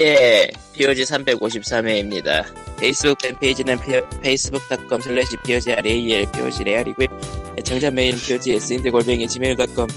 [0.00, 2.44] 예, POG 353회입니다.
[2.78, 7.08] 페이스북 팬페이지는 facebook.com slash POGRAL, POGREAL이고요.
[7.58, 9.88] 애청자 메일은 POGSND 골뱅이 gmail.com,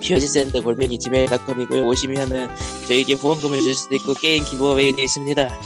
[0.00, 1.86] POGSND 골뱅이 gmail.com이고요.
[1.86, 2.48] 오시면은
[2.86, 5.60] 저에게 후원금을 줄 수도 있고, 게임 기부어웨이도 있습니다.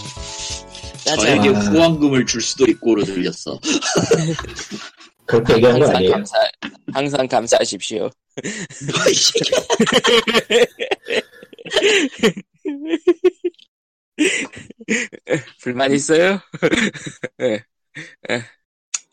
[1.05, 3.61] 저에게 후원금을 줄 수도 있고로 들렸어.
[5.27, 6.13] 그렇게 얘기한 거 항상 아니에요?
[6.13, 6.37] 감사,
[6.93, 8.11] 항상 감사하십시오.
[14.23, 14.29] 이
[14.95, 15.45] 새끼야.
[15.61, 16.41] 불만 있어요?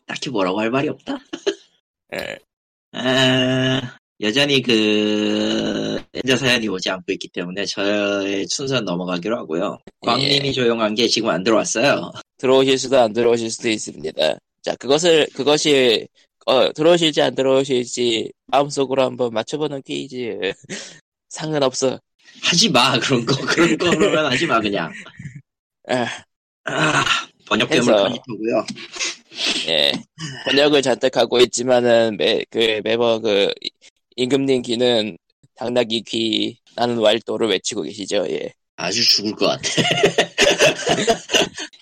[0.06, 1.18] 딱히 뭐라고 할 말이 없다.
[2.16, 2.38] 예.
[2.92, 9.80] 아, 여전히 그 엔저 사연이 오지 않고 있기 때문에 저의 순서는 넘어가기로 하고요.
[10.02, 12.12] 광님이 조용한 게 지금 안 들어왔어요.
[12.38, 14.38] 들어오실 수도 안 들어오실 수도 있습니다.
[14.62, 16.08] 자, 그것을, 그것이,
[16.46, 20.38] 어, 들어오실지 안 들어오실지 마음속으로 한번 맞춰보는 퀴즈.
[21.30, 22.00] 상관없어.
[22.42, 24.92] 하지 마 그런 거 그런 거 그러면 하지 마 그냥.
[25.88, 26.06] 아,
[26.66, 27.06] 아,
[27.48, 28.04] 번역점을 해서.
[28.04, 28.66] 편집하고요.
[29.70, 29.92] 예.
[30.46, 33.52] 번역을 잔뜩 하고 있지만은, 매, 그, 매번 그,
[34.16, 35.18] 임금님 귀는
[35.56, 38.54] 당나귀 귀, 나는 왈도를 외치고 계시죠, 예.
[38.76, 39.62] 아주 죽을 것 같아.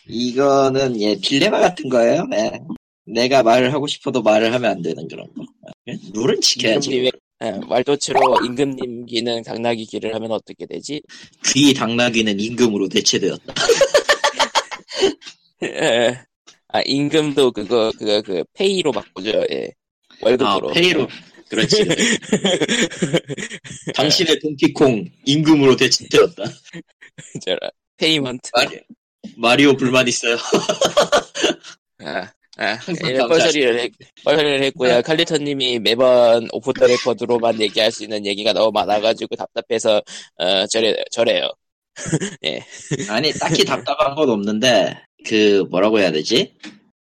[0.07, 2.25] 이거는 예 딜레마 같은 거예요.
[2.33, 2.59] 예.
[3.05, 5.45] 내가 말을 하고 싶어도 말을 하면 안 되는 그런 거.
[5.87, 5.97] 예?
[6.13, 6.89] 룰은 지켜야지.
[6.89, 7.11] 임금님의,
[7.43, 11.01] 예, 왈도체로 임금님 귀는 당나귀 귀를 하면 어떻게 되지?
[11.45, 13.53] 귀 당나귀는 임금으로 대체되었다.
[15.63, 16.19] 예.
[16.69, 19.67] 아, 임금도 그거, 그거, 그, pay로 바꾸죠, 예.
[20.21, 20.73] 아, 월급으로.
[20.73, 21.07] pay로.
[21.49, 21.83] 그렇지.
[21.83, 22.19] 그렇지.
[23.95, 26.43] 당신의 동키콩 임금으로 대체되었다.
[27.45, 28.49] 저라, payment.
[28.53, 28.79] 마리,
[29.37, 30.37] 마리오 불만 있어요.
[32.57, 33.17] 아, 아, 항상 예.
[33.17, 33.91] 뻘소리를, 했,
[34.23, 35.01] 뻘소리를 했고요.
[35.03, 40.01] 칼리터님이 매번 오프 더 레코드로만 얘기할 수 있는 얘기가 너무 많아가지고 답답해서,
[40.37, 41.49] 어, 저래, 저래요.
[43.09, 44.97] 아니, 딱히 답답한 건 없는데,
[45.27, 46.53] 그, 뭐라고 해야 되지?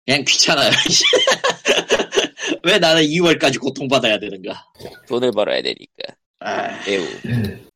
[0.05, 0.71] 그냥 귀찮아요.
[2.65, 4.64] 왜 나는 2월까지 고통받아야 되는가?
[5.09, 6.14] 돈을 벌어야 되니까.
[6.41, 7.05] 아, 매우.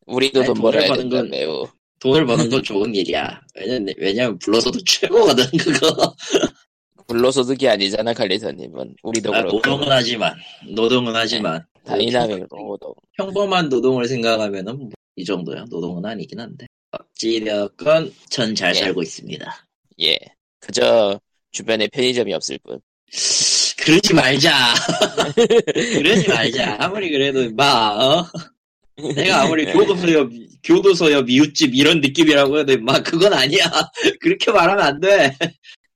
[0.07, 1.67] 우리도 아니, 돈 벌어야 된다, 건- 매우.
[2.01, 3.41] 돈을 버는 건 좋은 일이야.
[3.57, 6.15] 왜냐면, 왜냐면 불로소득 최고거든, 그거.
[7.09, 8.97] 불로소득이 아니잖아, 칼리터님은.
[9.03, 9.57] 우리도 아, 그렇고.
[9.57, 10.35] 노동은 하지만,
[10.69, 11.65] 노동은 하지만.
[11.85, 12.95] 다이나믹 노동.
[13.17, 15.65] 평범한 노동을 생각하면은, 뭐, 이 정도야.
[15.71, 16.67] 노동은 아니긴 한데.
[16.93, 18.81] 어찌되었건, 전 잘 예.
[18.81, 19.67] 살고 있습니다.
[20.03, 20.19] 예.
[20.61, 21.19] 그저,
[21.51, 22.79] 주변에 편의점이 없을 뿐.
[23.79, 24.53] 그러지 말자.
[25.73, 26.77] 그러지 말자.
[26.79, 28.27] 아무리 그래도, 마, 어?
[29.15, 30.31] 내가 아무리 교도소 옆,
[30.63, 33.65] 교도소 옆 이웃집 이런 느낌이라고 해도, 마, 그건 아니야.
[34.21, 35.35] 그렇게 말하면 안 돼.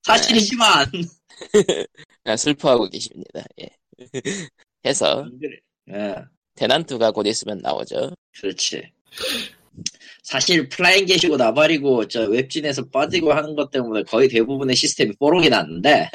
[0.03, 0.87] 사실이지만.
[2.25, 3.69] 아, 슬퍼하고 계십니다, 예.
[4.85, 5.27] 해서,
[5.91, 6.17] 예,
[6.57, 8.13] 대난투가 곧 있으면 나오죠.
[8.41, 8.83] 그렇지.
[10.23, 16.11] 사실 flying get이고 나발이고 저 웹진에서 빠지고 하는 것 때문에 거의 대부분의 시스템이 뽀록이 났는데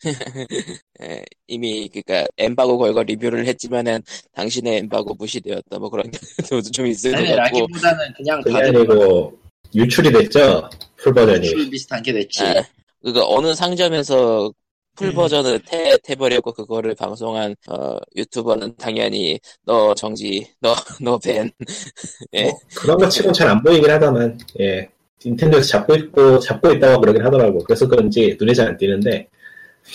[1.02, 7.12] 예, 이미 그니까 엠바고 걸고 리뷰를 했지만은 당신의 엠바고 무시되었다 뭐 그런 것도 좀 있을
[7.12, 9.44] 것 아니 같고 라기보다는 그냥 그게 다들 아니고
[9.74, 10.68] 유출이 됐죠?
[10.96, 11.48] full 버전이.
[11.48, 12.44] 술 비슷한 게 됐지.
[12.44, 12.64] 아,
[13.04, 14.52] 그거 어느 상점에서
[14.96, 15.14] full 음.
[15.14, 21.50] 버전을 태, 태버렸고 그거를 방송한 어, 유튜버는 당연히 너 정지 너너 ban
[22.34, 22.44] 예.
[22.44, 24.88] 뭐, 그런 거 치곤 잘안 보이긴 하다만, 예.
[25.24, 27.58] 닌텐도에서 잡고 있고, 잡고 있다고 그러긴 하더라고.
[27.64, 29.28] 그래서 그런지 눈에 잘 안 띄는데,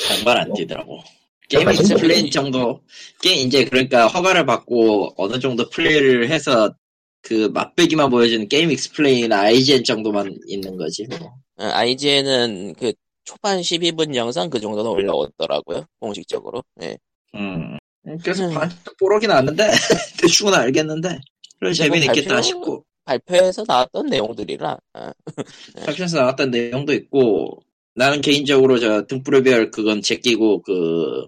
[0.07, 0.99] 정말 안 띄더라고.
[1.49, 2.81] 게임 약간 익스플레인 정도
[3.21, 6.73] 게임 이제 그러니까 허가를 받고 어느 정도 플레이를 해서
[7.21, 11.05] 그 맛배기만 보여주는 게임 익스플레인 IGN 정도만 있는 거지.
[11.09, 11.17] 뭐.
[11.57, 12.93] 어, IGN은 그
[13.25, 16.97] 초반 12분 영상 그 정도는 올라오더라고요 공식적으로 예.
[17.35, 17.77] 음.
[18.23, 18.53] 그래서 음.
[18.53, 19.67] 반 뽀록이 났는데
[20.19, 21.19] 대충은 알겠는데
[21.59, 25.11] 그래 재미는 발표- 있겠다 싶고 발표에서 나왔던 내용들이라 어,
[25.85, 27.59] 발표에서 나왔던 내용도 있고
[27.93, 31.27] 나는 개인적으로 저 등불의별 그건 제끼고 그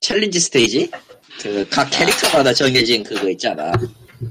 [0.00, 0.90] challenge 스테이지
[1.42, 3.70] 그 각 캐릭터마다 정해진 그거 있잖아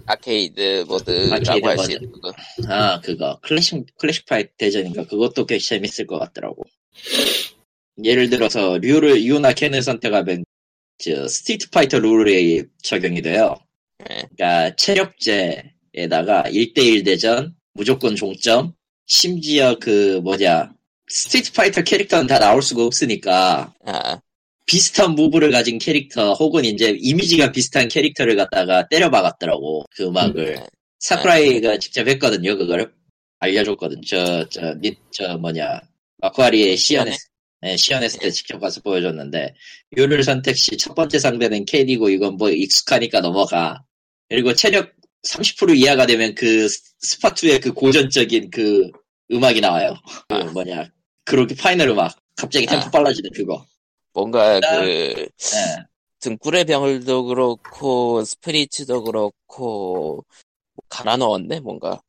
[0.05, 1.91] 아케이드 모드라고 아케이드 할 수.
[1.91, 2.33] 있는 그거.
[2.67, 3.39] 아 그거.
[3.41, 5.05] 클래식 클래식 fight 대전인가?
[5.05, 6.63] 그것도 꽤 재밌을 것 같더라고.
[8.03, 10.45] 예를 들어서 류를 유나 켄을 선택하면
[10.97, 13.55] 저 스트리트 파이터 룰이 적용이 돼요.
[14.09, 14.23] 예.
[14.35, 18.73] 그러니까 체력제에다가 1대1 대전, 무조건 종점,
[19.05, 20.71] 심지어 그 뭐냐
[21.09, 24.21] 스트리트 파이터 캐릭터는 다 나올 수가 없으니까 아,
[24.69, 30.65] 비슷한 move를 가진 캐릭터 혹은 이제 이미지가 비슷한 캐릭터를 갖다가 때려 박았더라고 그 음악을 음.
[30.99, 32.93] 사쿠라이가 직접 했거든요 그걸
[33.39, 35.81] 알려줬거든 저저니저 뭐냐
[36.17, 37.17] 마쿠하리의 시연했
[37.61, 39.55] 네, 시연했을 때 직접 가서 보여줬는데
[39.97, 43.83] 류를 선택 시 첫 번째 상대는 켄이고 이건 뭐 익숙하니까 넘어가
[44.29, 44.93] 그리고 체력
[45.27, 46.67] 30% 이하가 되면 그
[47.03, 48.89] 스파2의 그 고전적인 그
[49.31, 49.95] 음악이 나와요.
[50.29, 50.43] 그 아.
[50.43, 50.89] 뭐냐.
[51.25, 52.15] 그렇게 final 음악.
[52.35, 52.91] 갑자기 템포 아.
[52.91, 53.65] 빨라지는 그거.
[54.19, 55.29] 뭔가 나- 그 예.
[56.19, 60.25] 등불의 별도 그렇고 스피리츠도 그렇고
[60.73, 62.01] 뭐 갈아 넣었네 뭔가.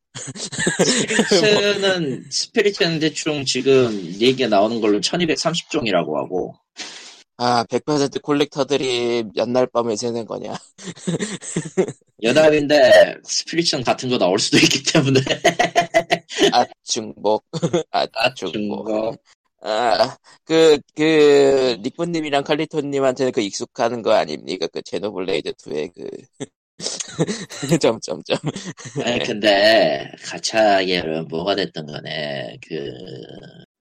[1.30, 6.54] 스피릿은, 스피릿은 대충 지금 얘기가 나오는 걸로 1230종이라고 하고,
[7.36, 10.52] 아 100% collector들이 몇날 밤을 새는 거냐.
[12.22, 15.20] 여담인데, 스피릿은 같은 거 나올 수도 있기 때문에,
[16.52, 17.44] 아 중복.
[17.92, 18.52] 아 중복.
[18.52, 19.16] 중거.
[19.62, 24.66] 아, 그, 그, 리꾸님이랑 칼리토님한테는 그 익숙한 거 아닙니까?
[24.68, 26.08] 그 제노블레이드 2의 그,
[27.80, 28.38] 점점점.
[29.04, 32.92] 아니, 근데, 가차계는 뭐가 됐던 간에, 그,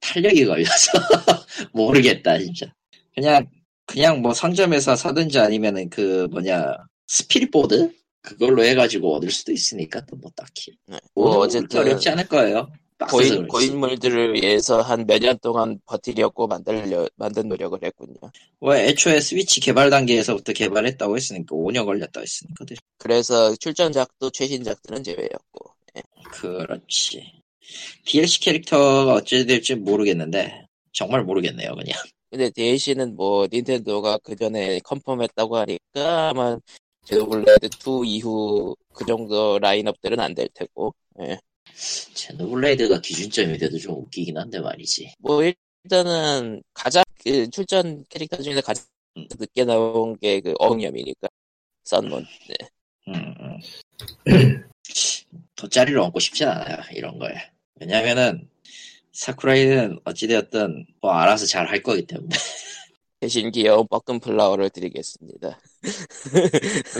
[0.01, 0.91] 탄력이 걸려서,
[1.73, 2.67] 모르겠다, 진짜.
[3.15, 3.47] 그냥,
[3.85, 6.75] 그냥 뭐 상점에서 사든지 아니면은 그, 뭐냐,
[7.07, 7.93] 스피릿보드?
[8.21, 10.73] 그걸로 해가지고 얻을 수도 있으니까, 또 뭐 딱히.
[10.87, 12.69] 뭐, 뭐, 어쨌든, 어렵지 않을 거예요.
[13.07, 13.47] 고인.
[13.47, 18.15] 고인물들을 위해서 한몇년 동안 버티려고 만들려, 만든 노력을 했군요.
[18.59, 22.65] 뭐, 애초에 스위치 개발 단계에서부터 개발했다고 했으니까, 5년 걸렸다고 했으니까.
[22.97, 25.73] 그래서 출전작도 최신작들은 제외였고.
[26.31, 27.41] 그렇지.
[28.05, 31.97] DLC 캐릭터가 어찌 될지 모르겠는데, 정말 모르겠네요, 그냥.
[32.29, 36.57] 근데 DLC는 뭐, 닌텐도가 그 전에 컨펌했다고 하니까 아마
[37.05, 40.93] 제노블레이드 2 이후 그 정도 라인업들은 안 될 테고.
[41.21, 41.39] 예.
[42.13, 45.13] 제노블레이드가 기준점이 돼도 좀 웃기긴 한데 말이지.
[45.19, 45.41] 뭐
[45.83, 48.85] 일단은 가장 그 출전 캐릭터 중에서 가장
[49.15, 51.27] 늦게 나온 게 그 어흥염이니까
[51.83, 52.55] 썬문 네.
[53.09, 53.59] 음, 음.
[55.55, 57.33] 돗자리를 얹고 싶진 않아요, 이런 거에.
[57.79, 58.47] 왜냐면은,
[59.11, 62.29] 사쿠라이는 어찌되었든, 뭐, 알아서 잘 할 거기 때문에.
[63.19, 65.59] 대신 귀여운 뻐끔 플라워를 드리겠습니다.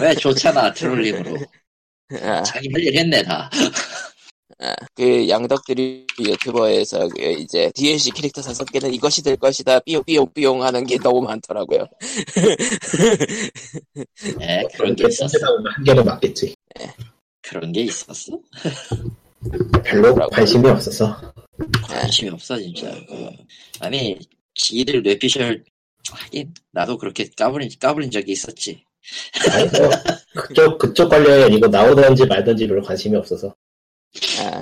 [0.02, 1.38] 왜 좋잖아, 트롤링으로.
[2.22, 3.50] 아, 자기 할 일 했네, 다.
[4.62, 10.86] 아, 그 양덕들이 유튜버에서 그 이제 DLC 캐릭터 다섯 개는 이것이 될 것이다 삐용삐용삐용 하는
[10.86, 11.88] 게 너무 많더라고요.
[14.42, 15.38] 예, 그런 게 있었어.
[15.76, 16.54] 한 개는 맞겠지.
[17.42, 18.38] 그런 게 있었어?
[19.84, 20.14] 별로?
[20.30, 21.34] 관심이 없어서.
[21.84, 22.92] 관심이 없어, 진짜.
[23.08, 23.30] 그,
[23.80, 24.20] 아니,
[24.56, 25.64] 지들 뇌피셜,
[26.12, 28.84] 하긴, 나도 그렇게 까부린, 까부린 적이 있었지.
[29.52, 29.90] 아니, 뭐,
[30.36, 33.56] 그쪽, 그쪽 관련 이거 나오던지 말던지 별로 관심이 없어서.
[34.40, 34.62] 아,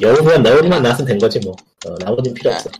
[0.00, 1.52] 여우만, 나오기만 나서면 된 거지 뭐.
[1.86, 2.70] 어, 나머지는 필요 없어.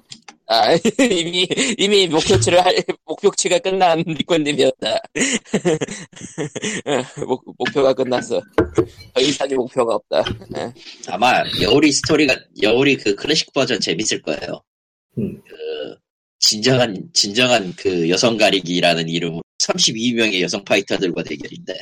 [0.46, 1.46] 아, 이미
[1.78, 2.74] 이미 목표치를 할
[3.04, 4.98] 목표치가 끝난 리콘님이었다.
[7.24, 8.40] 목 목표가 끝났어.
[9.14, 10.24] 더 이상의 목표가 없다.
[10.56, 10.72] 예.
[11.06, 14.60] 아마, 여우리 스토리가, 여우리 그 클래식 버전 재밌을 거예요.
[15.18, 15.40] 음.
[15.46, 15.94] 그,
[16.40, 21.78] 진정한, 진정한 그 여성 가리기라는 이름으로 32명의 여성 파이터들과 대결인데,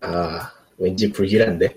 [0.00, 1.68] 아, 왠지 불길한데.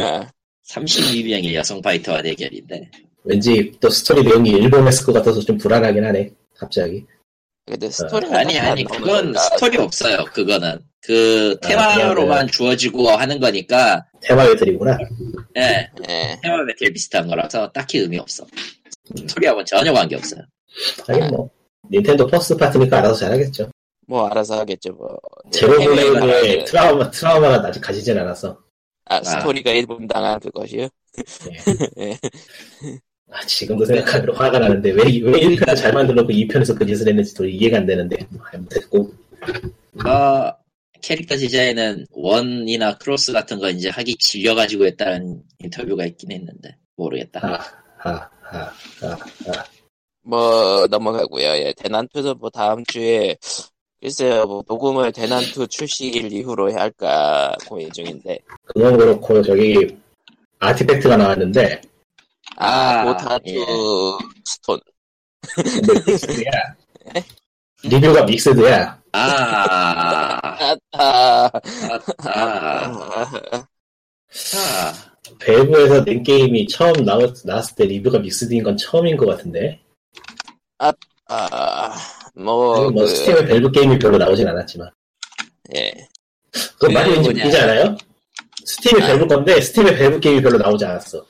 [0.00, 0.30] 아,
[0.68, 2.90] 32명의 여성 파이터와 대결인데,
[3.24, 6.30] 왠지 또 스토리 내용이 일본했을 것 같아서 좀 불안하긴 하네.
[6.56, 7.04] 갑자기.
[7.66, 9.34] 근데 스토리가 아니, 딱 아니, 안 그건.
[9.34, 10.78] 스토리 없어요, 그거는.
[11.02, 14.98] 그, 아, 테마로만 그냥 주어지고 하는 거니까, 테마 battle이구나.
[15.56, 16.38] 예, 예.
[16.42, 18.44] 테마 배틀 비슷한 거라서 딱히 의미 없어.
[19.16, 20.42] 스토리하고는 전혀 관계 없어요.
[21.06, 21.50] 하긴 뭐,
[21.90, 23.70] 닌텐도 first party니까 알아서 잘하겠죠.
[24.06, 25.16] 뭐 알아서 하겠죠 뭐.
[25.50, 28.58] 제노블레이드의 트라우마, 트라우마가 아직 가시진 않아서.
[29.10, 30.88] 아 스토리가 일본 당한 그것이요.
[31.98, 32.16] 예.
[33.32, 37.56] 아, 지금도 생각하면 화가 나는데, 왜, 왜 1편을 잘 만들어놓고 2편에서 그 짓을 했는지 도저히
[37.56, 39.12] 이해가 안 되는데, 뭐, 잘못했고.
[40.04, 40.52] 어,
[41.00, 47.40] 캐릭터 디자인은 원이나 크로스 같은 거 이제 하기 질려가지고 했다는 인터뷰가 있긴 했는데, 모르겠다.
[47.46, 49.16] 아, 아, 아, 아,
[49.48, 49.64] 아.
[50.22, 51.44] 뭐 넘어가고요.
[51.44, 51.72] 예.
[51.76, 53.36] 대난투도 뭐 다음 주에
[54.00, 58.38] 글쎄요 뭐 녹음을 대난투 출시일 이후로 해야 할까 고민 중인데.
[58.64, 59.96] 그건 그렇고, 저기,
[60.58, 61.82] 아티팩트가 나왔는데,
[62.56, 63.64] 아, 아, 고타투 예.
[64.44, 64.80] 스톤.
[66.06, 66.50] mixed야.
[67.84, 69.00] 리뷰가 mixed야.
[69.12, 71.50] 아, 아, 아, 아,
[72.18, 73.66] 아, 아,
[74.54, 74.94] 아,
[75.40, 79.80] 밸브에서 낸 게임이 처음 나왔, 나왔을 때 리뷰가 mixed인 건 처음인 것 같은데.
[80.78, 80.94] 아, 뭐,
[81.28, 81.96] 아
[82.36, 84.90] 니, 뭐, 그, 스팀의 밸브 게임이 별로 나오진 않았지만.
[85.76, 85.92] 예.
[86.50, 87.30] 그건 말이 그 왠지.
[87.30, 87.96] 웃기지 않아요?
[88.64, 89.06] 스팀의 아.
[89.08, 91.26] 밸브 건데, 스팀의 밸브 게임이 별로 나오지 않았어.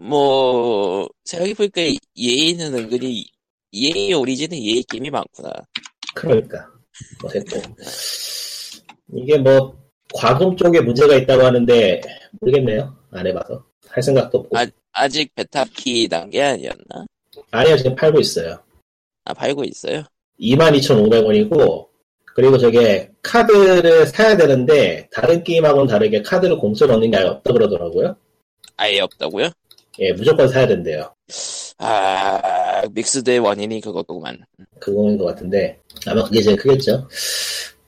[0.00, 1.82] 뭐, 생각해보니까
[2.16, 3.26] 예의는 은근히,
[3.72, 5.50] 예의 오리진은 예의 게임이 많구나.
[6.14, 6.66] 그러니까.
[7.24, 7.62] 어쨌든.
[9.14, 9.76] 이게 뭐,
[10.14, 12.00] 과금 쪽에 문제가 있다고 하는데,
[12.40, 12.96] 모르겠네요.
[13.10, 13.64] 안 해봐서.
[13.88, 14.58] 할 생각도 없고.
[14.58, 14.66] 아.
[14.98, 17.04] 아직 베타키 단계 아니었나?
[17.50, 18.58] 아니요, 지금 팔고 있어요.
[19.26, 20.04] 아, 팔고 있어요?
[20.40, 21.86] 22,500원이고,
[22.34, 28.14] 그리고 저게 카드를 사야 되는데 다른 게임하고는 다르게 카드를 공짜로 얻는 게 아예 없다 그러더라고요.
[28.76, 29.48] 아예 없다고요?
[30.00, 31.14] 예, 무조건 사야 된대요.
[31.78, 34.38] 아 mixed의 원인이 그거구만.
[34.78, 37.08] 그거인 것 같은데 아마 그게 제일 크겠죠.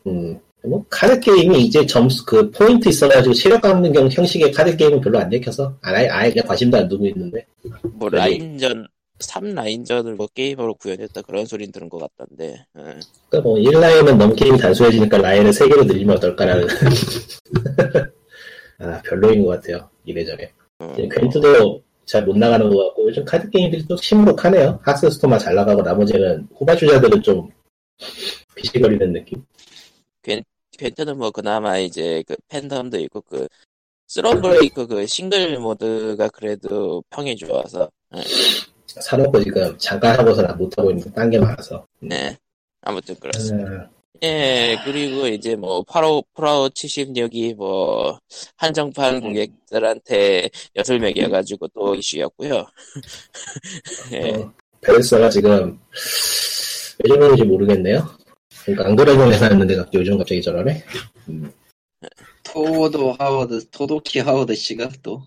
[0.07, 5.03] 음, 뭐 카드 게임이 이제 점수 그 포인트 있어가지고 체력 깎는 경 형식의 카드 게임은
[5.03, 7.47] 별로 안 내켜서 아예 아예 그냥 관심도 안 두고 있는데
[7.83, 8.17] 뭐 네.
[8.17, 8.89] 라인전
[9.21, 12.65] 3 라인전을 뭐 게임으로 구현했다 그런 소린 들은 것 같던데.
[12.77, 13.01] 응.
[13.29, 16.67] 그러니까 뭐 1라인은 너무 게임이 단순해지니까 라인을 3개로 늘리면 어떨까라는
[18.79, 23.97] 아 별로인 것 같아요 이래저래 어, 퀸트도 잘못 나가는 것 같고 요즘 카드 게임들이 또
[23.97, 27.51] 심무룩하네요 하스스톤만 잘 나가고 나머지는 후발주자들은 좀
[28.55, 29.45] 비실거리는 느낌
[30.79, 33.49] 퀸트는 뭐 그나마 이제 그 팬덤도 있고 그
[34.07, 38.21] 스럼브레이크 그 싱글 모드가 그래도 평이 좋아서 응.
[39.01, 41.87] 사놓고 지금 잠깐 하고서 못하고 있는 딴 게 많아서.
[42.01, 42.37] 네
[42.83, 43.71] 아무튼 그렇습니다.
[43.71, 43.87] 음,
[44.23, 48.19] 예, 그리고 이제 뭐, 프로, 프로 76이 뭐,
[48.57, 52.67] 한정판 고객들한테 엿을 매겨가지고 또 이슈였고요.
[54.13, 55.79] 예, 어, 베레스가 지금
[57.05, 58.09] 왜 저러는지 모르겠네요.
[58.65, 60.83] 그러니까 안 그러는 회사였는데 갑자기 요즘 갑자기 저러네?
[62.43, 65.23] 토도 하워드, 토도키 하워드 씨가 또.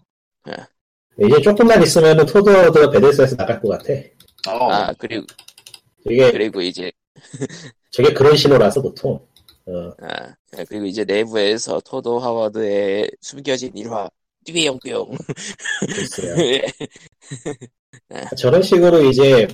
[1.20, 3.94] 이제 조금만 있으면 토드가 베데스에서 나갈 것 같아.
[4.50, 5.26] 어, 아, 그리고,
[6.10, 6.92] 이게 그리고 이제,
[7.92, 9.20] 저게 그런 신호라서 보통.
[9.68, 10.34] 어, 아,
[10.68, 14.10] 그리고 이제 내부에서 토도 하워드의 숨겨진 일화,
[14.46, 15.12] 띠용뿅.
[18.14, 19.48] 예, 저런 식으로 이제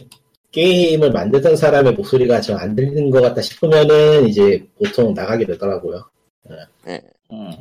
[0.52, 6.10] 게임을 만들던 사람의 목소리가 좀 안 들리는 것 같다 싶으면은 이제 보통 나가게 되더라고요.
[7.30, 7.52] 음.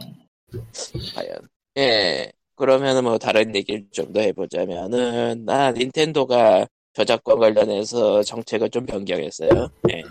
[1.14, 1.36] 과연.
[1.78, 9.68] 예, 그러면은 뭐, 다른 얘기를 좀 더 해보자면은, 아, 닌텐도가 저작권 관련해서 정책을 좀 변경했어요.
[9.90, 10.02] 예.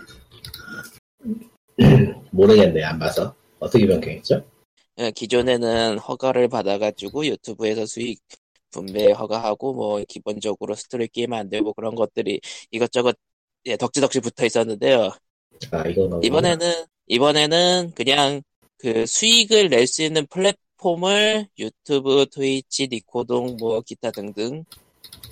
[2.30, 3.34] 모르겠네, 안 봐서.
[3.58, 4.44] 어떻게 변경했죠?
[4.98, 8.20] 예, 기존에는 허가를 받아가지고 유튜브에서 수익
[8.70, 13.16] 분배 허가하고 뭐 기본적으로 스토리 게임 만들고 그런 것들이 이것저것
[13.66, 15.10] 예, 덕지덕지 붙어 있었는데요.
[15.72, 15.84] 아.
[16.22, 16.72] 이번에는
[17.08, 18.42] 이번에는 그냥
[18.78, 24.64] 그 수익을 낼 수 있는 플랫폼을 유튜브, 트위치, 니코동 뭐 기타 등등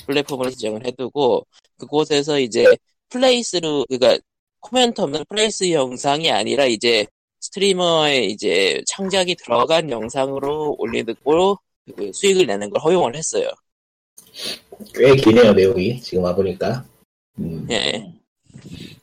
[0.06, 1.46] 플랫폼을 지정을 해두고
[1.78, 2.64] 그곳에서 이제
[3.08, 4.22] playthrough 그러니까
[4.60, 7.06] 코멘트 없는 playthrough 영상이 아니라 이제
[7.40, 11.58] streamer의 이제 창작이 들어간 영상으로 올리고
[11.94, 13.48] 그 수익을 내는 걸 허용을 했어요.
[14.94, 16.00] 꽤 기네요, 내용이.
[16.00, 16.84] 지금 와보니까.
[17.38, 18.10] 음, 예.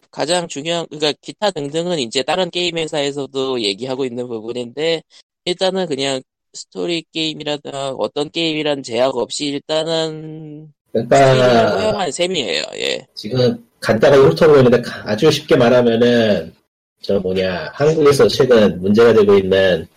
[0.10, 5.04] 가장 중요한, 그러니까 기타 등등은 이제 다른 게임 회사에서도 얘기하고 있는 부분인데,
[5.46, 6.22] 일단은 그냥
[6.54, 12.64] 스토리 게임이라든 어떤 게임이란 제약 없이 일단은 그러니까, 허용한 셈이에요.
[12.76, 13.08] 예.
[13.16, 16.54] 지금 간단하게 훑어보는데 아주 쉽게 말하면은,
[17.02, 19.88] 저 뭐냐, 한국에서 최근 문제가 되고 있는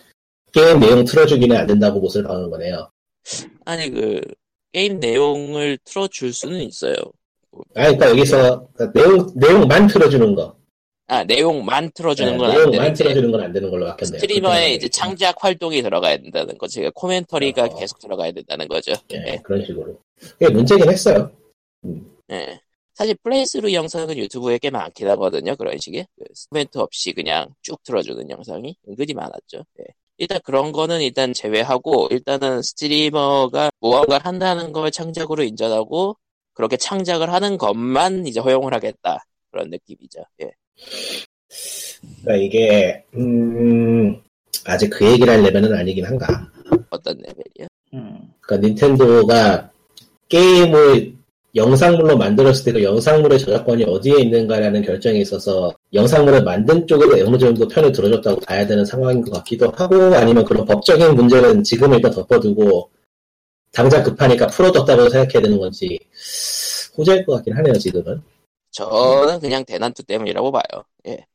[0.51, 2.89] 게임 내용 틀어주기는 안 된다고 못을 박은 거네요.
[3.65, 4.21] 아니 그
[4.71, 6.95] 게임 내용을 틀어줄 수는 있어요.
[7.75, 10.55] 아, 그러니까 여기서 내용, 내용만 틀어주는 거.
[11.07, 14.19] 아 내용만 틀어주는 네, 건안 내용만 되는데 틀어주는 건 안 되는 걸로 바뀌었네요.
[14.19, 16.79] streamer의 이제 창작 활동이 들어가야 된다는 거죠.
[16.79, 17.75] 그러니까 commentary가 어.
[17.77, 18.93] 계속 들어가야 된다는 거죠.
[19.13, 19.37] 예, 예.
[19.43, 19.99] 그런 식으로.
[20.19, 21.31] 그게 문제긴 했어요.
[22.31, 22.59] 예.
[22.95, 25.55] 사실 playthrough 영상은 유튜브에 꽤 많긴 하거든요.
[25.57, 29.63] 그런 식의 그 코멘트 없이 그냥 쭉 틀어주는 영상이 은근히 많았죠.
[29.79, 29.83] 예.
[30.17, 36.17] 일단 그런 거는 일단 제외하고 일단은 streamer가 무언가를 한다는 걸 창작으로 인정하고
[36.53, 40.23] 그렇게 창작을 하는 것만 이제 허용을 하겠다 그런 느낌이죠.
[40.41, 40.51] 예.
[42.23, 44.21] 그러니까 이게, 음,
[44.65, 46.49] 아직 그 얘기를 할 레벨은 아니긴 한가.
[46.89, 47.67] 어떤 레벨이요?
[47.93, 48.19] 음.
[48.41, 49.71] 그러니까 닌텐도가
[50.29, 51.13] 게임을
[51.55, 57.65] 영상물로 만들었을 때 그 영상물의 저작권이 어디에 있는가라는 결정에 있어서 영상물을 만든 쪽으로 어느 정도
[57.67, 62.89] 편을 들어줬다고 봐야 되는 상황인 것 같기도 하고 아니면 그런 법적인 문제는 지금 일단 덮어두고
[63.71, 65.97] 당장 급하니까 풀어뒀다고 생각해야 되는 건지
[66.97, 68.21] 호재일 것 같긴 하네요 지금은
[68.75, 70.63] 저는 그냥 대난투 때문이라고 봐요.
[71.07, 71.25] 예.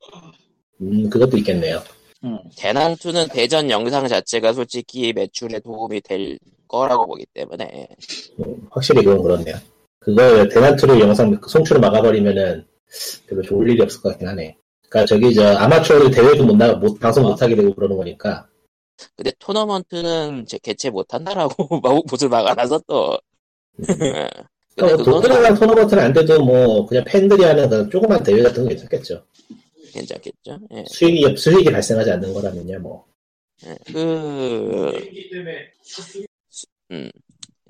[0.83, 1.83] 음 그것도 있겠네요.
[2.23, 2.39] 음.
[2.57, 7.89] 대난투는 대전 영상 자체가 솔직히 매출에 도움이 될 거라고 보기 때문에.
[8.41, 9.57] 음, 확실히 그건 그렇네요.
[10.01, 12.67] 그걸 대난투로 영상 송출을 막아버리면은
[13.27, 14.57] 별로 좋을 일이 없을 것 같긴 하네.
[14.89, 18.47] 그러니까 저기 저 아마추어들 대회도 못 나, 못, 방송 못 하게 되고 그러는 거니까.
[19.17, 21.81] 근데 토너먼트는 제 개최 못 한다라고
[22.11, 23.19] 못을 막아놔서 또.
[23.77, 24.29] 근데
[24.87, 28.73] 어, 그거는 독특한 토너먼트는 안 돼도 뭐 그냥 팬들이 하는 그런 조그만 대회 같은 거
[28.75, 29.23] 있었겠죠.
[29.93, 30.59] 괜찮겠죠.
[30.75, 30.85] 예.
[30.89, 33.05] 수익이 수익이 발생하지 않는 거라면요 뭐.
[33.67, 33.77] 예.
[33.93, 34.93] 그
[36.93, 37.11] 음,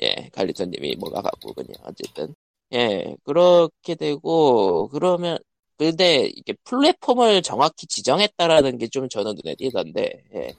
[0.03, 1.75] 예, 갈리터님이 뭐가 바꾸군요.
[1.83, 2.35] 어쨌든.
[2.73, 5.39] 예, 그렇게 되고, 그러면,
[5.77, 10.23] 근데 이게 플랫폼을 정확히 지정했다라는 게 좀 저는 눈에 띄던데.
[10.35, 10.55] 예.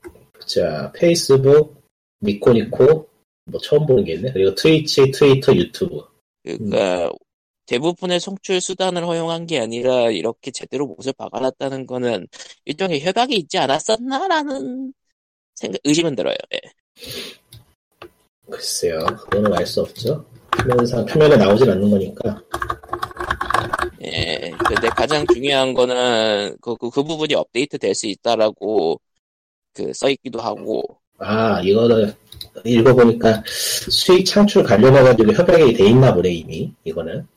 [0.46, 1.82] 자, 페이스북,
[2.22, 3.08] 니코니코,
[3.46, 4.32] 뭐 처음 보는 게 있네.
[4.34, 6.02] 그리고 트위치, 트위터, 유튜브.
[6.44, 7.12] 그러니까
[7.68, 12.28] 대부분의 송출 수단을 허용한 게 아니라 이렇게 제대로 못을 박아놨다는 거는
[12.66, 14.94] 일종의 협약이 있지 않았었나라는
[15.56, 16.36] 생각 의심은 들어요.
[16.54, 16.60] 예.
[18.50, 20.26] 글쎄요, 그거는 알 수 없죠.
[20.52, 22.42] 표면상, 표면에 나오질 않는 거니까.
[24.04, 24.52] 예.
[24.68, 29.00] 근데 가장 중요한 거는 그, 그, 그 부분이 업데이트 될 수 있다라고
[29.74, 30.84] 그 써있기도 하고
[31.20, 32.14] 아, 이거는
[32.66, 36.72] 읽어보니까 수익 창출 관련해가지고 협약이 돼 있나 보네, 이미.
[36.84, 37.28] 이거는.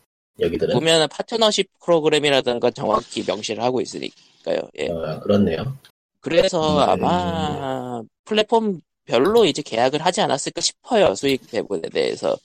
[0.40, 0.74] 여기들은.
[0.74, 4.58] 보면은 파트너십 프로그램이라든가 정확히 명시를 하고 있으니까요.
[4.78, 4.88] 예.
[4.88, 5.76] 어, 그렇네요.
[6.20, 7.04] 그래서 음.
[7.04, 11.14] 아마 플랫폼 별로 이제 계약을 하지 않았을까 싶어요.
[11.14, 12.36] 수익 배분에 대해서.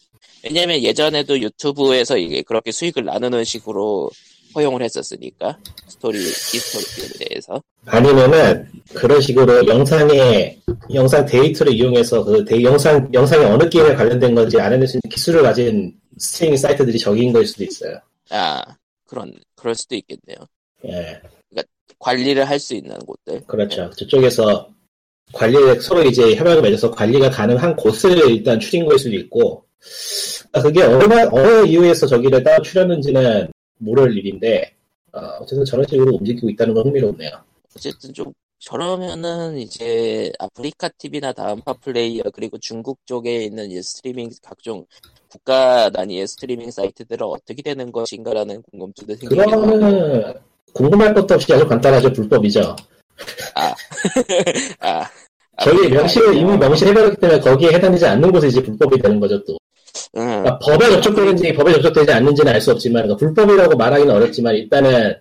[0.44, 4.12] 왜냐면 예전에도 유튜브에서 이게 그렇게 수익을 나누는 식으로
[4.56, 5.58] 허용을 했었으니까.
[5.88, 7.62] 스토리, 히스토리에 대해서.
[7.86, 10.58] 아니면은 그런 식으로 영상에
[10.94, 15.44] 영상 데이터를 이용해서 그 데- 영상 영상이 어느 게임에 관련된 건지 알아낼 수 있는 기술을
[15.44, 18.00] 가진 스트리밍 사이트들이 적힌 거일 수도 있어요.
[18.30, 18.62] 아,
[19.08, 20.38] 그런, 그럴 수도 있겠네요.
[20.88, 21.22] 예,
[22.00, 23.42] 관리를 할 수 있는 곳들.
[23.48, 23.90] 그렇죠.
[23.98, 24.70] 저쪽에서
[25.34, 29.64] 관리 서로 이제 협약을 맺어서 관리가 가능한 곳을 일단 추린 거일 수도 있고
[30.54, 33.48] 아, 그게 어느 어느 이유에서 저기를 따로 추렸는지는
[33.80, 34.74] 모를 일인데
[35.14, 37.32] 어, 어쨌든 저런 식으로 움직이고 있다는 건 흥미롭네요.
[37.76, 44.86] 어쨌든 좀 저러면은 이제 아프리카 TV나 다음파 플레이어 그리고 중국 쪽에 있는 이 스트리밍 각종
[45.30, 50.34] 국가 단위의 스트리밍 사이트들은 어떻게 되는 것인가라는 궁금증도 생기기도 하고 그러면은
[50.74, 52.76] 궁금할 것도 없이 아주 간단하죠 불법이죠.
[53.56, 53.74] 아
[55.64, 59.58] 저기 아프리카 명시를 이미 명시해버렸기 때문에 거기에 해당되지 않는 곳이 이제 불법이 되는 거죠 또.
[60.18, 60.26] 응.
[60.26, 65.16] 그러니까 법에 접촉되는지 법에 접촉되지 않는지는 알 수 없지만 그러니까 불법이라고 말하기는 어렵지만 일단은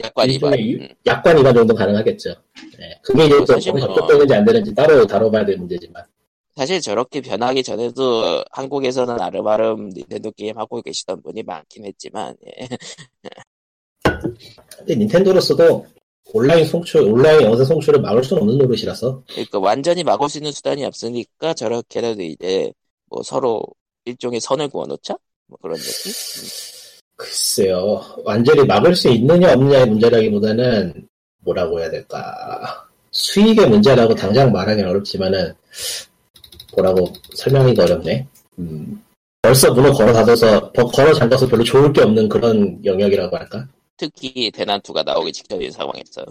[0.00, 0.88] 약관 위반 일종의 음.
[1.06, 2.30] 약관 위반 정도 가능하겠죠.
[2.78, 2.98] 네.
[3.02, 6.04] 그게 이제 또 사실 법에 뭐- 접촉되는지 안 되는지 따로 다뤄봐야 될 문제지만.
[6.56, 12.68] 사실 저렇게 변하기 전에도 한국에서는 아름아름 닌텐도 게임 하고 계시던 분이 많긴 했지만 예.
[14.78, 15.86] 근데 닌텐도로서도
[16.32, 20.84] 온라인 송출, 온라인 영상 송출을 막을 수는 없는 노릇이라서 그러니까 완전히 막을 수 있는 수단이
[20.84, 22.72] 없으니까 저렇게라도 이제
[23.06, 23.62] 뭐 서로
[24.08, 25.16] 일종의 선을 그어놓자?
[25.46, 26.12] 뭐 그런 느낌.
[27.16, 28.02] 글쎄요.
[28.24, 31.08] 완전히 막을 수 있느냐 없느냐의 문제라기보다는
[31.40, 32.86] 뭐라고 해야 될까?
[33.10, 35.52] 수익의 문제라고 당장 말하기는 어렵지만은
[36.74, 38.26] 뭐라고 설명하기가 어렵네.
[38.60, 39.02] 음,
[39.42, 43.66] 벌써 문을 걸어 닫아서 버- 걸어 잠가서 별로 좋을 게 없는 그런 영역이라고 할까?
[43.96, 46.24] 특히 대난투가 나오기 직전인 상황에서.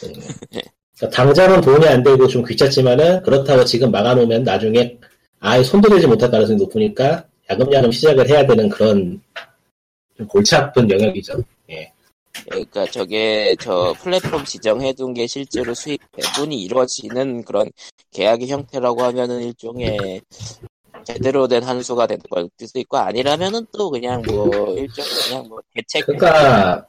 [0.00, 4.98] 그러니까 당장은 돈이 안 되고 좀 귀찮지만은 그렇다고 지금 막아놓으면 나중에
[5.40, 9.20] 아예 손도 대지 못할 가능성이 높으니까 야금야금 시작을 해야 되는 그런
[10.16, 11.42] 좀 골치 아픈 영역이죠.
[12.44, 17.68] 그러니까 저게 저 플랫폼 지정해둔 게 실제로 수익 배분이 이루어지는 그런
[18.12, 20.20] 계약의 형태라고 하면은 일종의
[21.04, 26.06] 제대로 된 한수가 되는 걸 수도 있고 아니라면은 또 그냥 뭐 일종 그냥 뭐 대책
[26.06, 26.86] 그러니까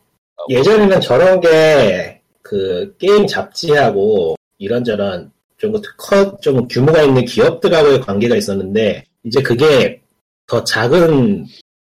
[0.50, 9.04] 예전에는 저런 게 그 게임 잡지하고 이런저런 좀, 커, 좀 규모가 있는 기업들하고의 관계가 있었는데
[9.24, 10.02] 이제 그게
[10.48, 11.46] 더 작은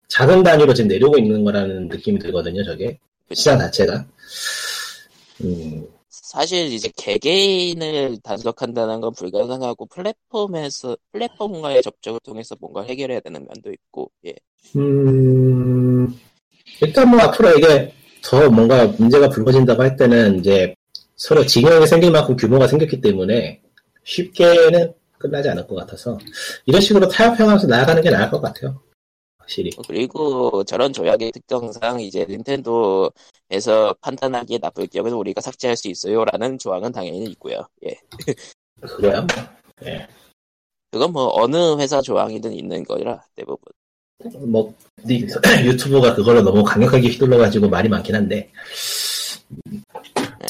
[0.08, 2.62] 작은 단위로 지금 내려오고 있는 거라는 느낌이 들거든요.
[2.64, 2.98] 저게
[3.32, 4.06] 시장 자체가.
[5.42, 13.72] 음, 사실 이제 개개인을 단속한다는 건 불가능하고 플랫폼에서 플랫폼과의 접촉을 통해서 뭔가 해결해야 되는 면도
[13.72, 14.34] 있고 예.
[14.76, 16.14] 음,
[16.82, 20.74] 일단 뭐 앞으로 이게 더 뭔가 문제가 불거진다고 할 때는 이제
[21.22, 23.62] 서로 진영이 생길 만큼 규모가 생겼기 때문에
[24.02, 26.18] 쉽게는 끝나지 않을 것 같아서
[26.66, 28.82] 이런 식으로 타협해가면서 나아가는 게 나을 것 같아요.
[29.38, 29.70] 확실히.
[29.86, 37.22] 그리고 저런 조약의 특성상 이제 닌텐도에서 판단하기에 나쁠 경우는 우리가 삭제할 수 있어요라는 조항은 당연히
[37.30, 37.68] 있고요.
[37.86, 37.96] 예.
[38.80, 39.24] 그거야.
[40.90, 43.72] 그건 뭐 어느 회사 조항이든 있는 거라 대부분.
[44.50, 44.74] 뭐
[45.06, 45.24] 니-
[45.64, 48.50] 유튜브가 그걸로 너무 강력하게 휘둘러가지고 말이 많긴 한데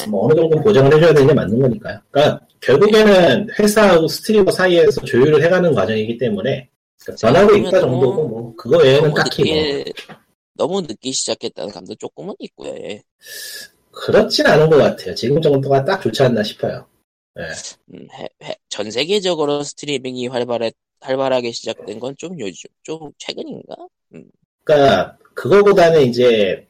[0.09, 1.99] 뭐 어느 정도 보장을 해줘야 되는 게 맞는 거니까요.
[2.11, 6.69] 그러니까 결국에는 회사하고 스트리머 사이에서 조율을 해가는 과정이기 때문에
[7.01, 9.93] 그러니까 변하고 있다 정도고 뭐 그거 외에는 딱히 뭐 늦게
[10.55, 12.73] 너무 늦게 시작했다는 감도 조금은 있고요.
[12.75, 13.01] 예.
[13.91, 15.13] 그렇진 않은 것 같아요.
[15.15, 16.85] 지금 정도가 딱 좋지 않나 싶어요.
[17.93, 23.75] 음, 해- 해- 전 세계적으로 스트리밍이 활발해 활발하게 시작된 건 좀 요즘 좀 최근인가?
[24.63, 26.65] 그러니까 그거보다는 이제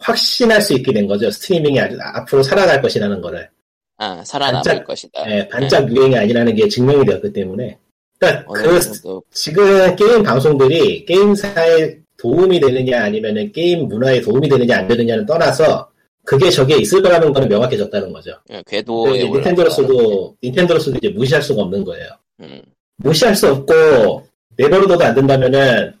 [0.00, 1.30] 확신할 수 있게 된 거죠.
[1.30, 3.48] 스트리밍이 앞으로 살아갈 것이라는 거를.
[3.96, 5.30] 아 살아남을 반짝- 것이다.
[5.30, 7.76] 예, 반짝 유행이 아니라는 게 증명이 되었기 때문에.
[8.18, 14.88] 그러니까 그 정도 지금 게임 방송들이 게임사에 도움이 되느냐 아니면은 게임 문화에 도움이 되느냐 안
[14.88, 15.88] 되느냐는 떠나서
[16.24, 18.32] 그게 저게 있을 거라는 거는 명확해졌다는 거죠.
[18.50, 19.28] 예, 궤도에 이제.
[19.30, 22.08] 닌텐도로서도 닌텐도로서도 이제 무시할 수가 없는 거예요.
[22.40, 22.62] 음,
[22.96, 25.92] 무시할 수 없고 내버려둬도 안 된다면은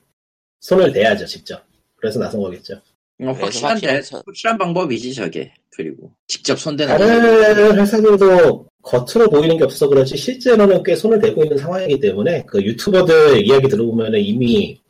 [0.60, 1.60] 손을 대야죠 직접.
[1.96, 2.80] 그래서 나선 거겠죠.
[3.18, 5.52] 뭐 그래서 확실한, 선- 확실한 방법이지 저게.
[5.70, 11.56] 그리고 직접 손대는 다른 회사들도 겉으로 보이는 게 없어 그렇지 실제로는 꽤 손을 대고 있는
[11.56, 14.80] 상황이기 때문에 그 유튜버들 이야기 들어보면은 이미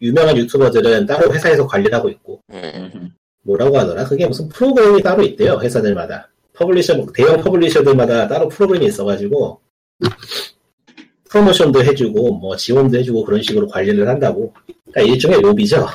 [0.00, 2.62] 유명한 유튜버들은 따로 회사에서 관리를 하고 있고 음,
[2.94, 3.10] 음,
[3.42, 4.04] 뭐라고 하더라?
[4.04, 6.30] 그게 무슨 프로그램이 따로 있대요 회사들마다.
[6.54, 9.60] publisher 대형 publisher들마다 따로 프로그램이 있어가지고
[11.28, 14.54] 프로모션도 해주고 뭐 지원도 해주고 그런 식으로 관리를 한다고.
[14.90, 15.86] 그러니까 일종의 로비죠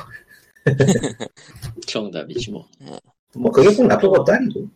[1.86, 2.66] 정답이지 뭐
[3.36, 4.68] 뭐 그게 꼭 나쁜 것도 아니고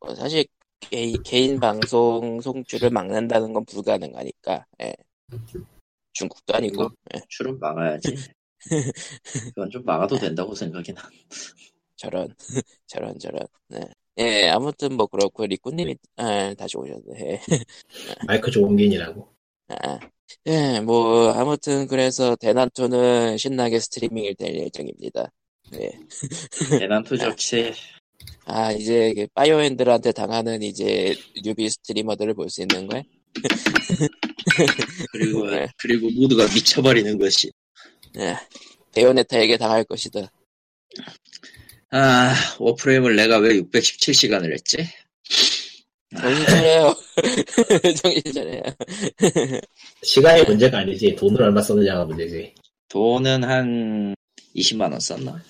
[0.00, 0.44] 뭐 사실
[0.80, 4.64] 개, 개인 방송 송출을 막는다는 건 불가능하니까.
[4.82, 4.94] 예.
[6.12, 6.88] 중국도 아니고.
[7.14, 8.14] 예, 출은 막아야지
[9.54, 11.02] 그건 좀 막아도 된다고 생각이 나
[11.96, 12.28] 저런
[12.86, 13.46] 저런 저런.
[13.68, 13.80] 네.
[14.18, 17.20] 예, 아무튼 뭐 그렇고 리꾸님이 아, 다시 오셨네.
[17.20, 17.40] 예.
[18.26, 19.28] 마이크 조은긴이라고
[19.68, 19.98] 아,
[20.46, 25.30] 예, 뭐 아무튼 그래서 대난투는 신나게 스트리밍이 될 예정입니다.
[25.80, 25.90] 예.
[26.78, 27.74] 대난투 좋지
[28.46, 31.14] 아 이제 그 바이오핸들한테 당하는 이제
[31.44, 33.02] 뉴비 스트리머들을 볼 수 있는 거야?
[35.12, 35.66] 그리고 네.
[35.78, 37.50] 그리고 모두가 미쳐버리는 것이
[38.18, 38.36] 예.
[38.94, 40.30] 베요네타에게 당할 것이다.
[41.90, 44.78] 아 워프레임을 내가 왜 617시간을 했지?
[46.16, 46.94] 정신 차려요.
[48.02, 48.62] 정신 차려요.
[50.02, 52.54] 시간이 문제가 아니지 돈을 얼마 썼느냐가 문제지
[52.88, 54.14] 돈은 한
[54.56, 55.42] 20만 원 썼나?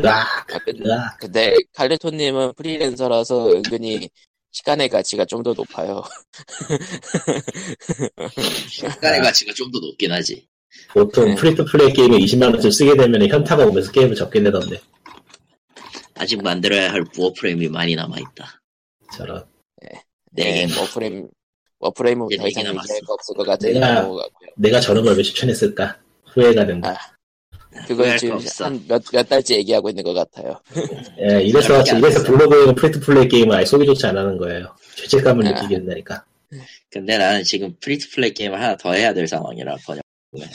[0.00, 4.08] 으악 아, 근데, 으악 근데 칼레토님은 프리랜서라서 은근히
[4.52, 6.02] 시간의 가치가 좀 더 높아요.
[8.68, 10.46] 시간의 가치가 좀 더 높긴 하지
[10.92, 11.34] 보통 네.
[11.36, 14.80] free-to-play 게임에 20만 원쯤 쓰게 되면 현타가 오면서 게임을 접게 되던데
[16.14, 18.60] 아직 만들어야 할 워프레임이 많이 남아 있다
[19.16, 19.44] 저런
[20.30, 21.28] 네 예, 워프레임,
[21.80, 22.68] 워프레임은 더 이상 얘기.
[22.78, 23.72] 얘기할 거 없을 것 같아요.
[23.74, 24.08] 내가-.
[24.56, 25.98] 내가 저런 걸 왜 추천했을까
[26.32, 26.90] 후회가 된다
[27.72, 28.38] 아, 그걸 지금.
[28.60, 30.60] 한 몇, 몇 달째 얘기하고 있는 것 같아요.
[31.18, 32.22] 예, 이래서 이래서 했어.
[32.24, 35.50] 블로그에는 free-to-play 게임을 아예 소개 조차 안 하는 거예요 죄책감을 아.
[35.52, 36.24] 느끼게 된다니까
[36.90, 40.02] 근데 나는 지금 free-to-play 게임을 하나 더 해야 될 상황이라 번역
[40.40, 40.46] 아,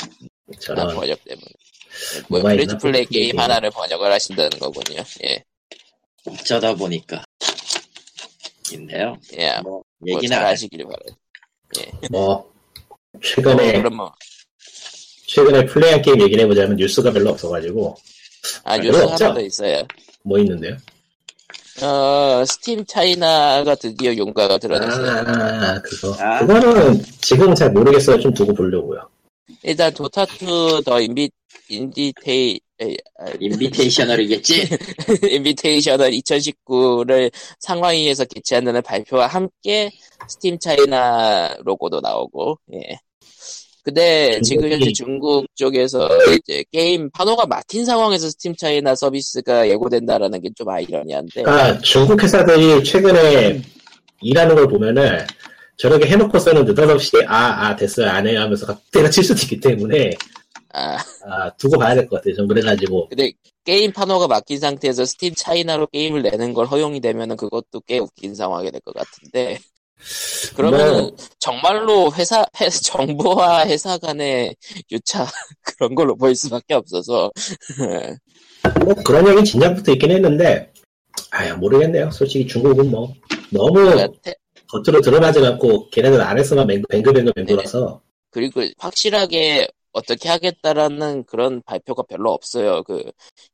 [0.59, 1.45] 저런 번역 때문에.
[2.29, 3.39] 뭐, free-to-play 게임 게임.
[3.39, 5.01] 하나를 번역을 하신다는 거군요.
[5.25, 5.43] 예.
[6.27, 7.23] 어쩌다 보니까
[8.73, 9.60] 인데요 예.
[9.62, 10.41] 뭐뭐 얘기는 해.
[10.41, 11.97] 하시길 바라요.
[12.10, 12.51] 뭐
[13.21, 14.12] 최근에 그럼 뭐,
[15.28, 17.95] 최근에 플레이한 게임 얘기를 해보자면 뉴스가 별로 없어가지고
[18.63, 19.34] 아, 아, 뉴스 하나 없죠?
[19.34, 19.84] 더 있어요.
[20.23, 20.78] 뭐 있는데요?
[21.84, 25.12] 어, 스팀 차이나가 드디어 윤곽이 드러났어요.
[25.28, 26.39] 아 그거 아.
[26.39, 29.10] 그거는 지금 잘 모르겠어요 좀 두고 보려고요
[29.63, 31.30] 일단 도타2 the Invi,
[31.69, 34.67] Invita, 에이, 아, Invitational이겠지?
[35.32, 39.91] Invitational 2019를 상하이에서 개최한다는 발표와 함께
[40.28, 42.98] 스팀 차이나 로고도 나오고, 예.
[43.84, 50.50] 근데 지금 현재 중국 쪽에서 이제 게임 판호가 막힌 상황에서 스팀 차이나 서비스가 예고된다라는 게
[50.56, 53.62] 좀 아이러니한데, 아 중국 회사들이 최근에
[54.22, 55.20] 일하는 걸 보면은
[55.78, 60.12] 저렇게 해놓고서는 느닷없이 아 아 됐어요 안 해요 하면서 갑자기 칠 수도 있기 때문에
[60.77, 63.07] 아, 아 두고 봐야 될 것 같아요 전 그래가지고.
[63.09, 63.31] 근데
[63.63, 68.69] 게임 판호가 막힌 상태에서 스팀 차이나로 게임을 내는 걸 허용이 되면은 그것도 꽤 웃긴 상황이
[68.71, 69.57] 될 것 같은데,
[70.55, 74.55] 그러면은 뭐, 정말로 회사, 회- 정부와 회사 간의
[74.91, 75.25] 유차
[75.77, 77.31] 그런 걸로 보일 수밖에 없어서.
[78.83, 80.71] 뭐 그런 얘기 진작부터 있긴 했는데
[81.31, 82.11] 아야 모르겠네요.
[82.11, 83.13] 솔직히 중국은 뭐
[83.51, 84.35] 너무 그러니까 태-
[84.67, 88.01] 겉으로 드러나지 않고 걔네들 안에서만 맹- 뱅글뱅글 맹글어서.
[88.31, 92.84] 그리고 확실하게 어떻게 하겠다라는 그런 발표가 별로 없어요.
[92.84, 93.01] 그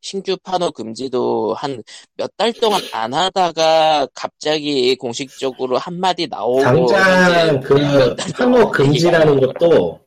[0.02, 1.84] 신규 판호 금지도 한
[2.18, 10.00] 몇 달 동안 안 하다가 갑자기 공식적으로 한 마디 나오고 당장 그 판호 금지라는 것도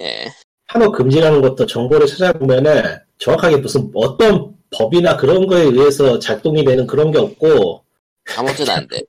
[0.00, 0.24] 예.
[0.68, 7.10] 판호 금지라는 것도 정보를 찾아보면은 정확하게 무슨 어떤 법이나 그런 거에 의해서 작동이 되는 그런
[7.10, 7.84] 게 없고
[8.36, 9.02] 아무튼 안 돼.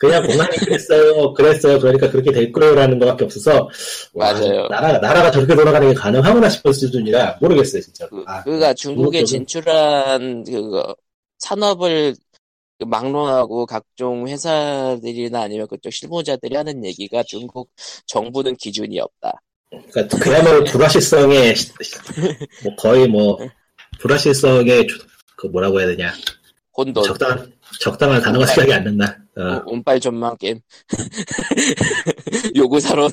[0.00, 3.68] 그냥 공안이 그랬어요 그랬어요 그러니까 그렇게 될 거라는 거밖에 없어서
[4.14, 4.66] 와, 맞아요.
[4.68, 10.42] 나라, 나라가 저렇게 돌아가는 게 가능하구나 싶은 수준이라 모르겠어요 진짜 그, 아, 그가 중국에 진출한
[10.44, 10.96] 그거
[11.38, 12.14] 산업을
[12.78, 17.68] 그 막론하고 각종 회사들이나 아니면 그쪽 실무자들이 하는 얘기가 중국
[18.06, 19.42] 정부는 기준이 없다.
[19.92, 21.54] 그러니까 그야말로 불확실성의
[22.64, 23.38] 뭐 거의 뭐
[23.98, 24.98] 불확실성의 조-
[25.36, 26.10] 그 뭐라고 해야 되냐
[26.74, 29.18] 혼돈, 적당 적당한 단어가 생각이 안 난다.
[29.40, 30.60] 어, 운빨 전망 게임,
[32.56, 33.10] 요구사론,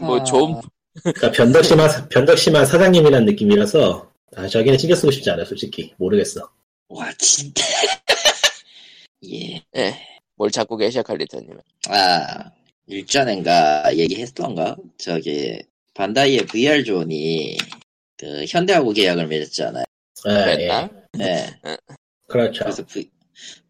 [0.00, 0.60] 뭐 좀,
[1.02, 5.94] 그러니까 변덕 심한 사- 변덕 심한 사장님이란 느낌이라서 아 저기는 신경 쓰고 싶지 않아요 솔직히
[5.98, 6.48] 모르겠어.
[6.88, 7.64] 와 진짜
[9.32, 9.62] 예.
[9.76, 9.94] 예.
[10.36, 11.58] 뭘 찾고 계셔, 칼리터님은.
[11.88, 12.50] 아
[12.86, 15.60] 일전엔가 얘기했던가 저기
[15.94, 17.56] 반다이의 VR 존이
[18.18, 19.84] 그 현대하고 계약을 맺었잖아요.
[20.28, 20.44] 예, 예.
[20.44, 20.90] 그랬나?
[21.12, 21.46] 네.
[22.28, 22.64] 그렇죠.
[22.64, 23.08] 그래서 v,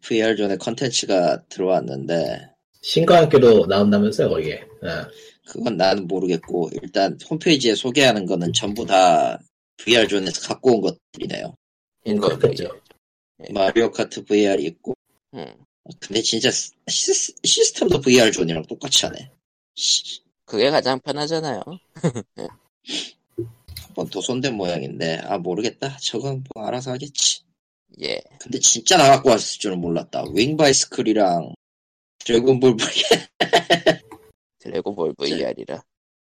[0.01, 2.51] VR 존에 컨텐츠가 들어왔는데
[2.81, 4.61] 신과 함께도 나온다면서요, 거기에.
[4.83, 5.09] 아,
[5.45, 9.39] 그건 나는 모르겠고 일단 홈페이지에 소개하는 거는 전부 다
[9.77, 11.55] VR 존에서 갖고 온 것들이네요.
[12.05, 12.69] 인거 그렇겠죠.
[13.51, 14.93] 마리오 카트 VR 있고
[15.33, 15.53] 음.
[15.99, 19.31] 근데 진짜 시, 시스템도 VR 존이랑 똑같이 하네.
[19.75, 21.61] 씨, 그게 가장 편하잖아요.
[23.87, 25.97] 한번 더 손댄 모양인데 아 모르겠다.
[25.97, 27.46] 저건 뭐 알아서 하겠지.
[28.01, 28.21] 예.
[28.39, 30.25] 근데 진짜 나 갖고 왔을 줄은 몰랐다.
[30.33, 31.53] 윙바이시클이랑
[32.19, 33.27] 드래곤볼 VR,
[34.59, 35.81] 드래곤볼 VR이라.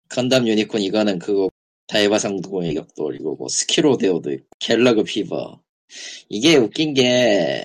[0.09, 1.49] 건담 유니콘 이거는 그거
[1.87, 5.61] 다이바 상공의 격돌 올리고 뭐 스키로데오도 있고 갤러그 피버
[6.29, 7.63] 이게 웃긴 게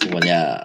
[0.00, 0.58] 그 뭐냐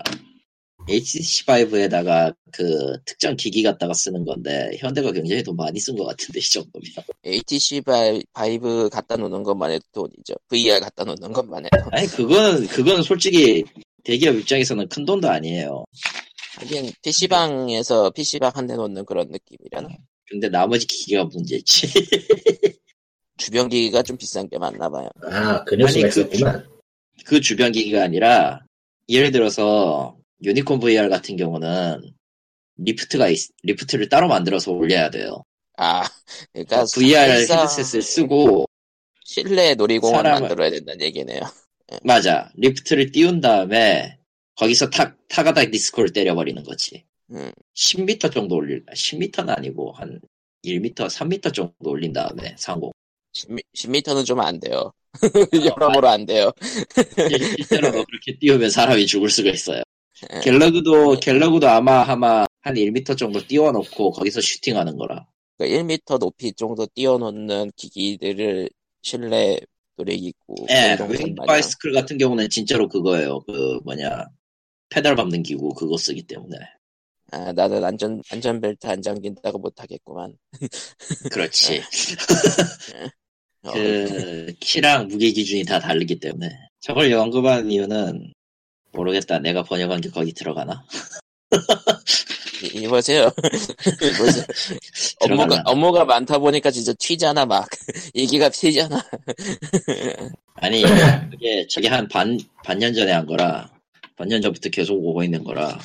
[0.87, 6.39] HTC Vive에다가 그 특정 기기 갖다가 쓰는 건데 현대가 굉장히 돈 많이 쓴 것 같은데
[6.39, 6.83] 이 정도면
[7.23, 10.35] HTC Vi- Vive 갖다 놓는 것만 해도 돈이죠.
[10.49, 11.77] VR 갖다 놓는 것만 해도.
[11.91, 13.63] 아니 그거는 그거는 솔직히
[14.03, 15.83] 대기업 입장에서는 큰 돈도 아니에요
[16.59, 19.89] 하긴 PC방에서 PC방 한 대 놓는 그런 느낌이라나.
[20.27, 21.87] 근데 나머지 기기가 문제지
[23.37, 25.09] 주변 기기가 좀 비싼 게 많나 봐요.
[25.23, 26.67] 아, 그 뉴스가 아니, 그 있었구만.
[27.25, 28.61] 그 주변 기기가 아니라
[29.09, 32.13] 예를 들어서 유니콘 VR 같은 경우는
[32.77, 35.43] 리프트가 있- 리프트를 따로 만들어서 올려야 돼요.
[35.77, 36.03] 아,
[36.53, 38.65] 그러니까 VR 사실상 헤드셋을 쓰고
[39.23, 41.41] 실내 놀이공원 사람을- 만들어야 된다는 얘기네요.
[42.03, 44.17] 맞아 리프트를 띄운 다음에
[44.55, 47.05] 거기서 타 타가다 디스코를 때려버리는 거지.
[47.31, 50.19] 음, 10m 정도 올릴 10m는 아니고 한
[50.63, 52.91] 1m, 3m 정도 올린 다음에 상공.
[53.33, 53.49] 10,
[53.89, 54.91] m 는좀 안 돼요.
[55.75, 56.51] 여러모로 안 돼요.
[57.57, 59.83] 실제로도 그렇게 띄우면 사람이 죽을 수가 있어요.
[60.33, 60.39] 예.
[60.39, 65.27] 갤러그도 갤러그도 아마 아마 한 1m 정도 띄워놓고 거기서 슈팅하는 거라.
[65.57, 68.69] 그러니까 1m 높이 정도 띄워놓는 기기들을
[69.01, 69.59] 실내
[69.97, 70.97] 놀이기구 예.
[70.99, 73.41] 윙바이스클 같은 경우는 진짜로 그거예요.
[73.41, 74.25] 그 뭐냐
[74.89, 76.57] 페달 밟는 기구 그거 쓰기 때문에.
[77.31, 80.33] 아, 나는 안전 안전벨트 안 잠긴다고 못하겠구만.
[81.31, 81.81] 그렇지.
[83.63, 86.49] 어, 그 키랑 무게 기준이 다 다르기 때문에
[86.81, 88.33] 저걸 언급한 이유는
[88.95, 89.39] 모르겠다.
[89.39, 90.83] 내가 번역한 게 거기 들어가나?
[92.63, 93.29] 이- 이보세요.
[94.01, 94.45] 이보세요.
[95.21, 95.61] 업무가?
[95.65, 97.67] 업무가 많다 보니까 진짜 튀잖아 막
[98.15, 99.03] 얘기가 튀잖아.
[100.55, 100.81] 아니
[101.31, 103.71] 그게 저게 한 반 반년 전에 한 거라
[104.15, 105.77] 반년 전부터 계속 오고 있는 거라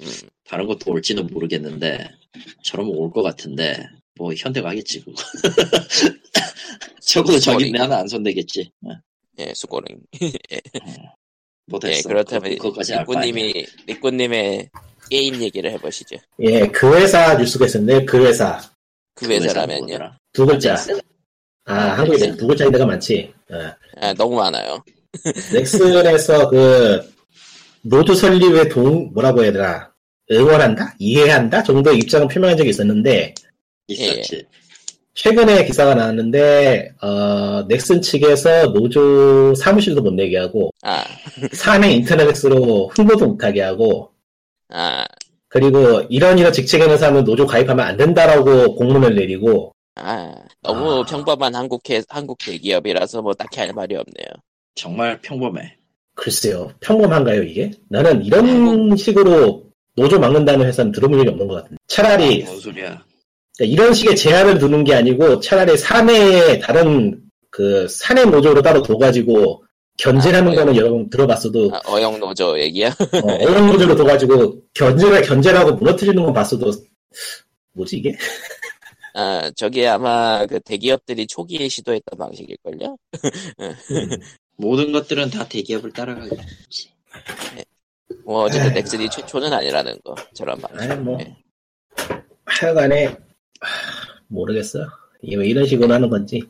[0.00, 0.06] 음,
[0.44, 2.08] 다른 것도 올지는 모르겠는데
[2.64, 5.22] 저러면 올 것 같은데 뭐 현대가 하겠지 그거.
[7.00, 7.72] 적어도 저기 스토리.
[7.72, 8.70] 나는 안 손대겠지.
[8.84, 8.90] 어,
[9.38, 10.00] 예, 수고링.
[11.68, 11.98] 못했어.
[11.98, 12.50] 예, 그렇다면.
[12.50, 14.70] 리꾸님이 리꾸님의
[15.10, 16.16] 게임 얘기를 해보시죠.
[16.40, 18.60] 예, 그 회사 뉴스가 있었는데, 그 회사.
[19.14, 20.12] 그그 회사라면요.
[20.32, 20.74] 두 글자.
[20.74, 21.00] 넥슨?
[21.64, 23.32] 아, 한국에 두 글자인 데가 많지.
[23.50, 23.56] 어.
[24.00, 24.82] 아, 너무 많아요.
[25.52, 27.14] 넥슨에서 그,
[27.82, 29.92] 노조 설립에 동, 뭐라고 해야 되나.
[30.30, 30.94] 응원한다?
[30.98, 31.62] 이해한다?
[31.62, 33.34] 정도 의 입장을 표명한 적이 있었는데,
[33.86, 34.44] 있었지.
[35.18, 41.02] 최근에 기사가 나왔는데, 어, 넥슨 측에서 노조 사무실도 못 내게 하고, 아,
[41.52, 44.12] 사내 인터넷으로 홍보도 못하게 하고,
[44.68, 45.04] 아,
[45.48, 51.04] 그리고 이런 이런 직책에 있는 사람은 노조 가입하면 안 된다라고 공문을 내리고, 아, 너무 아.
[51.04, 54.28] 평범한 한국 회, 한국 대기업이라서 뭐 딱히 할 말이 없네요.
[54.76, 55.74] 정말 평범해.
[56.14, 57.72] 글쎄요, 평범한가요, 이게?
[57.88, 59.64] 나는 이런 식으로
[59.96, 61.76] 노조 막는다는 회사는 들어본 적이 없는 것 같은데.
[61.88, 63.07] 차라리, 뭔 소리야?
[63.58, 69.64] 그러니까 이런 식의 제한을 두는 게 아니고, 차라리 사내에 다른, 그, 사내 노조로 따로 둬가지고,
[69.98, 72.88] 견제하는 아, 거는 여러 번 들어봤어도, 아, 어영 노조 얘기야?
[72.88, 76.70] 어, 어느 노조로 둬가지고, 견제를, 견제라고 무너뜨리는 건 봤어도,
[77.72, 78.16] 뭐지, 이게?
[79.14, 82.96] 아, 저게 아마 그 대기업들이 초기에 시도했던 방식일걸요?
[84.56, 86.92] 모든 것들은 다 대기업을 따라가겠지.
[88.24, 90.80] 뭐 어쨌든 넥슨이 최초는 아니라는 거 저런 방식.
[90.80, 91.18] 아니, 뭐.
[91.20, 91.36] 예.
[92.44, 93.27] 하여간에, 하,
[94.28, 94.86] 모르겠어.
[95.22, 96.42] 이게 왜 이런 식으로 하는 건지.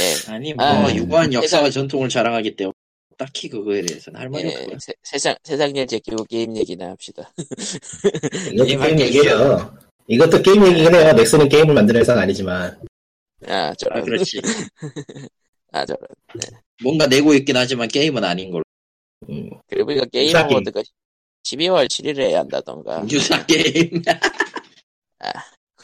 [0.00, 0.32] 예.
[0.32, 2.72] 아니 뭐 아, 유구한 역사와 세상- 전통을 자랑하기 때문에
[3.16, 4.76] 딱히 그거에 대해서는 할 말이 예, 없고요.
[4.80, 7.32] 세, 세상 세상 일 제끼고 게임 얘기나 합시다.
[8.52, 9.78] 이것도 게임 얘기예요.
[10.06, 11.12] 이것도 게임 얘기긴 해요.
[11.12, 12.78] 넥슨은 게임을 만드는 회사는 아니지만.
[13.46, 14.40] 아 아 저런 그렇지.
[15.72, 16.00] 아 저런.
[16.82, 18.62] 뭔가 내고 있긴 하지만 게임은 아닌 걸로.
[19.28, 20.34] 음, 그리고 이거 게임.
[20.36, 20.82] award가
[21.44, 24.02] 12월 7일에 해야 한다던가 유사 게임.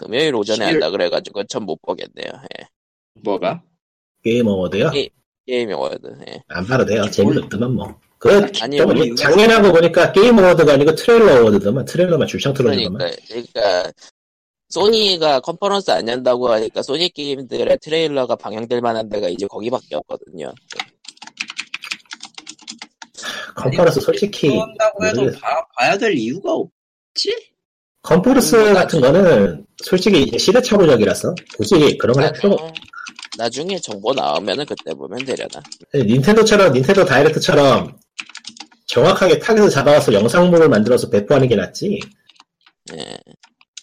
[0.04, 2.30] 금요일 오전에 11월 한다 그래가지고 전 못 보겠네요.
[2.58, 2.66] 예.
[3.22, 3.62] 뭐가?
[4.22, 4.90] 게임 award요?
[4.94, 5.08] 예.
[5.46, 6.18] 게임 award.
[6.28, 6.42] 예.
[6.48, 7.08] 안 봐도 돼요.
[7.10, 7.98] 재미는 없더만 뭐.
[8.18, 13.22] 그 아니, 좀 우리 작년하고 보니까 게임 award가 아니고 트레일러 award더만 트레일러만 줄창 틀어주더만 그러니까,
[13.28, 13.92] 그러니까
[14.70, 20.52] 소니가 컨퍼런스 안 연다고 하니까 소니 게임들의 트레일러가 방영될 만한 데가 이제 거기밖에 없거든요.
[23.56, 25.30] 컨퍼런스 솔직히 한다고 해도.
[25.38, 27.53] 봐, 봐야 될 이유가 없지?
[28.04, 32.74] 컨퍼런스 음, 같은 거는 솔직히 이제 시대착오적이라서 굳이 그런 걸할 필요가 없
[33.36, 35.60] 나중에, 정보 나오면은 그때 보면 되려나.
[35.92, 37.98] 닌텐도처럼 닌텐도 다이렉트처럼
[38.86, 41.98] 정확하게 타겟을 잡아서 영상물을 만들어서 배포하는 게 낫지
[42.92, 43.18] 예.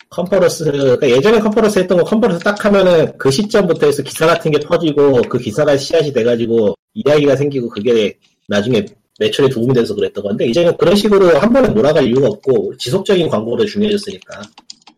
[0.10, 4.60] 컨퍼런스 그러니까 예전에 컨퍼런스 했던 거 컨퍼런스 딱 하면은 그 시점부터 해서 기사 같은 게
[4.60, 8.86] 터지고 그 기사가 씨앗이 돼가지고 이야기가 생기고 그게 나중에
[9.22, 13.66] 매출에 도움이 돼서 그랬던 건데 이제는 그런 식으로 한 번에 몰아갈 이유가 없고 지속적인 광고도
[13.66, 14.42] 중요해졌으니까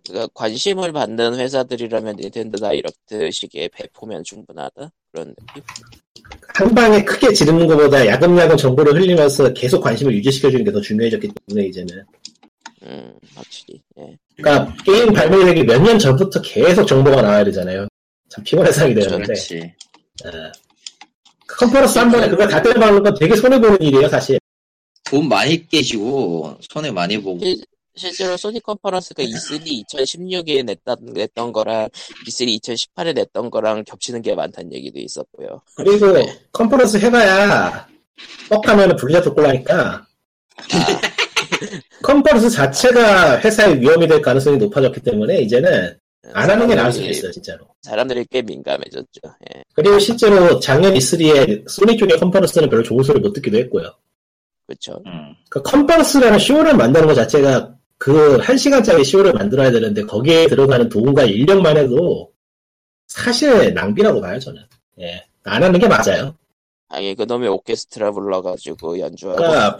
[0.07, 5.63] 그러니까 관심을 받는 회사들이라면 닌텐도 다이렉트 식의 배포면 충분하다 그런 느낌.
[6.55, 11.67] 한 방에 크게 지르는 것보다 야금야금 정보를 흘리면서 계속 관심을 유지시켜주는 게 더 중요해졌기 때문에
[11.67, 12.03] 이제는
[12.83, 13.81] 음, 확실히.
[13.99, 14.17] 예.
[14.37, 17.87] 그러니까 게임 발매되기 몇 년 전부터 계속 정보가 나와야 되잖아요
[18.29, 19.73] 참 피곤한 상황이 되는데 그렇지.
[20.25, 20.29] 어.
[21.57, 24.39] 컨퍼런스 한 번에 그걸 다 때려박는 건 되게 손해보는 일이에요 사실.
[25.05, 27.39] 돈 많이 깨지고 손해 많이 보고.
[27.43, 27.63] 실-
[27.95, 31.89] 실제로 소니 컨퍼런스가 E3 2016에 냈던, 냈던 거랑
[32.27, 35.61] E3 2018에 냈던 거랑 겹치는 게 많다는 얘기도 있었고요.
[35.75, 36.07] 그리고
[36.53, 37.87] 컨퍼런스 해봐야
[38.49, 40.07] 뻑하면 블리자드 꼴 나니까.
[42.01, 45.95] 컨퍼런스 자체가 회사의 위험이 될 가능성이 높아졌기 때문에 이제는
[46.31, 49.21] 안 하는 게 나을 수도 있어요 진짜로 사람들이 꽤 민감해졌죠.
[49.25, 49.63] 예.
[49.73, 53.93] 그리고 실제로 작년 E3에 소니 쪽의 컨퍼런스는 별로 좋은 소리 못 듣기도 했고요
[54.65, 55.01] 그쵸.
[55.05, 55.35] 음.
[55.49, 61.23] 그 컨퍼런스라는 쇼를 만드는 것 자체가 그 한 시간짜리 쇼를 만들어야 되는데 거기에 들어가는 도움과
[61.23, 62.31] 인력만 해도
[63.07, 64.61] 사실 낭비라고 봐요 저는
[65.01, 65.25] 예.
[65.43, 66.35] 안 하는 게 맞아요
[66.89, 69.37] 아니, 그놈의 오케스트라 불러가지고 연주하고.
[69.37, 69.77] 그러니까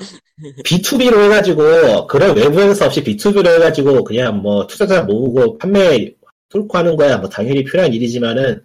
[0.66, 6.12] B2B로 해가지고 그런 외부 행사 없이 B2B로 해가지고 그냥 뭐 투자자 모으고 판매
[6.54, 8.64] 뚫고 하는 거야 뭐 당연히 필요한 일이지만은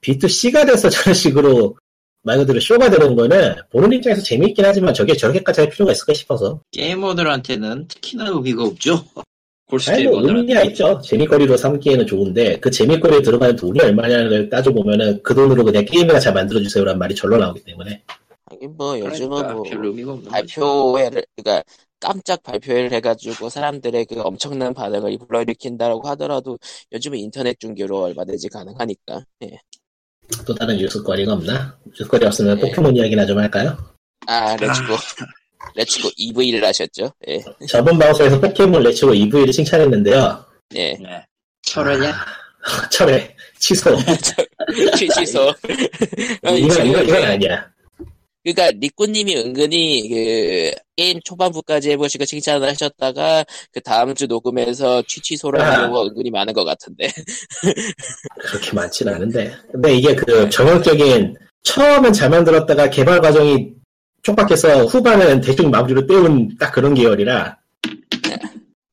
[0.00, 1.76] B2C가 돼서 저런 식으로
[2.22, 6.60] 말 그대로 쇼가 되는 거는 보는 입장에서 재미있긴 하지만 저게 저렇게까지 할 필요가 있을까 싶어서
[6.72, 9.04] 게이머들한테는 특히나 의미가 없죠.
[9.68, 10.20] 골수 아니 뭐.
[10.20, 16.18] 의미가 있죠 재미거리로 삼기에는 좋은데 그 재미거리에 들어가는 돈이 얼마냐를 따져보면은 그 돈으로 그냥 게임이나
[16.18, 18.02] 잘 만들어주세요란 말이 절로 나오기 때문에
[18.50, 20.22] 하긴 뭐, 요즘은 그러니까 뭐.
[20.30, 21.62] 발표회를, 그니까,
[22.00, 26.58] 깜짝 발표회를 해가지고 사람들의 그 엄청난 반응을 불러일으킨다라고 하더라도
[26.92, 29.24] 요즘은 인터넷 중계로 얼마든지 가능하니까.
[29.44, 29.58] 예.
[30.46, 31.76] 또 다른 뉴스거리가 없나?
[31.86, 32.60] 뉴스거리 없으면 예.
[32.62, 33.76] 포켓몬 이야기나 좀 할까요?
[34.26, 34.94] 아, 렛츠고.
[35.74, 37.12] 렛츠고 EV를 하셨죠.
[37.28, 37.44] 예.
[37.68, 40.44] 저번 방송에서 포켓몬 Let's Go 이브이를 칭찬했는데요.
[40.76, 40.94] 예.
[40.94, 41.26] 네.
[41.62, 42.14] 철회냐?
[42.90, 43.90] 철회 취소.
[45.14, 45.52] 취소.
[46.42, 47.70] 아니, 이건 이건 이건 그- 아니야.
[48.42, 55.66] 그러니까 리꾸님이 은근히 그 게임 초반부까지 해보시고 칭찬을 하셨다가 그 다음 주 녹음에서 취취소를 아.
[55.66, 57.08] 하는 경우가 은근히 많은 것 같은데.
[58.40, 59.52] 그렇게 많지는 않은데.
[59.70, 63.72] 근데 이게 그 전형적인 처음엔 잘 만들었다가 개발 과정이
[64.22, 67.58] 촉박해서 후반은 대충 마무리로 때운 딱 그런 계열이라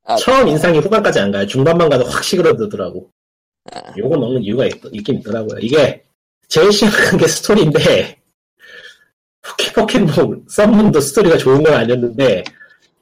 [0.03, 1.45] 아, 처음 인상이 후반까지 안 가요.
[1.45, 3.09] 중반만 가도 확 사그러들더라고.
[3.73, 5.59] 아, 욕 먹는 이유가 있, 긴 있더라고요.
[5.59, 6.01] 이게
[6.47, 8.16] 제일 심각한 게 스토리인데
[9.49, 12.43] 포켓, 포켓몬 썬문도 스토리가 좋은 건 아니었는데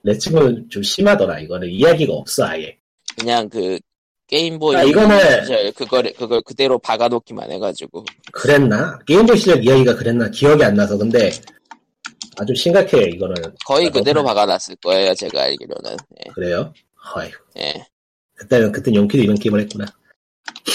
[0.03, 1.39] Let's Go는 좀 심하더라.
[1.39, 2.77] 이거는 이야기가 없어 아예.
[3.17, 3.79] 그냥 그
[4.27, 8.03] 게임보이 아, 이거는- 시절 그걸 그걸 그대로 박아놓기만 해가지고.
[8.31, 8.99] 그랬나?
[9.07, 10.29] 게임보이 시절 이야기가 그랬나?
[10.29, 11.31] 기억이 안 나서 근데
[12.37, 15.91] 아주 심각해 이거는 거의 아, 그대로 박아놨을 거예요, 제가 알기로는.
[16.25, 16.29] 예.
[16.33, 16.73] 그래요?
[17.15, 17.29] 어이
[17.59, 17.73] 예.
[18.35, 19.85] 그때는 그때 용케도 이런 게임을 했구나.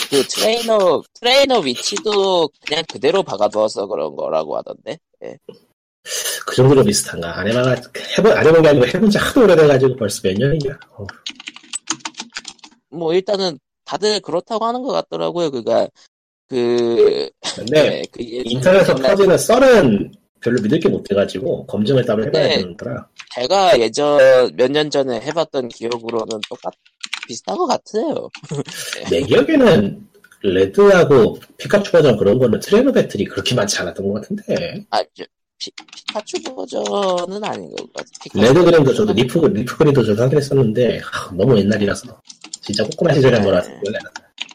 [0.08, 4.98] 그 트레이너, 트레이너 위치도 그냥 그대로 박아두어서 그런 거라고 하던데.
[5.24, 5.36] 예.
[6.46, 7.38] 그 정도로 비슷한가?
[7.40, 7.76] 안 해봐
[8.18, 10.78] 해본 안 해본 게 아니고 해본 지 하도 오래돼가지고 벌써 몇 년이냐?
[10.96, 11.06] 어.
[12.90, 15.50] 뭐 일단은 다들 그렇다고 하는 것 같더라고요.
[15.50, 15.88] 그가
[16.48, 22.48] 그 근데 예, 그 예- 인터넷에서 퍼지는 썰은 별로 믿을 게 못해가지고 검증을 따로 해봐야
[22.48, 22.62] 네.
[22.62, 23.06] 되더라.
[23.34, 24.18] 제가 예전
[24.56, 26.72] 몇 년 전에 해봤던 기억으로는 똑같
[27.28, 28.28] 비슷한 것 같아요.
[29.10, 30.08] 내 기억에는
[30.42, 35.24] 레드하고 피카츄 버전 그런 거는 트레이너 배틀이 그렇게 많지 않았던 것 같은데 아, 저,
[35.58, 38.42] 피, 피카츄 버전은 아닌 것 같아요.
[38.42, 42.20] 레드 그린 저도 리프 리프 그린도 저도 하긴 했었는데 하, 너무 옛날이라서
[42.62, 43.62] 진짜 꼬꼬마 시절에 기억이 안
[43.92, 44.00] 나.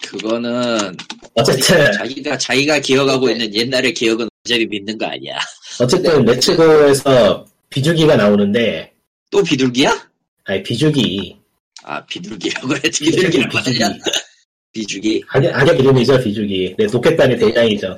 [0.07, 0.97] 그거는
[1.36, 3.33] 어쨌든 자기가 자기가 기억하고 네.
[3.33, 5.38] 있는 옛날의 기억은 어차피 믿는 거 아니야.
[5.79, 6.33] 어쨌든 네.
[6.33, 8.93] Let's Go에서 비주기가 나오는데
[9.29, 10.09] 또 비둘기야?
[10.45, 11.38] 아니 비주기
[11.83, 12.79] 아 비둘기라고 해.
[12.81, 13.97] 비둘기라고 하냐?
[14.80, 15.23] 비주기.
[15.30, 17.95] 악역, 악역 이름이죠 비주기 네 로켓단의 대장이죠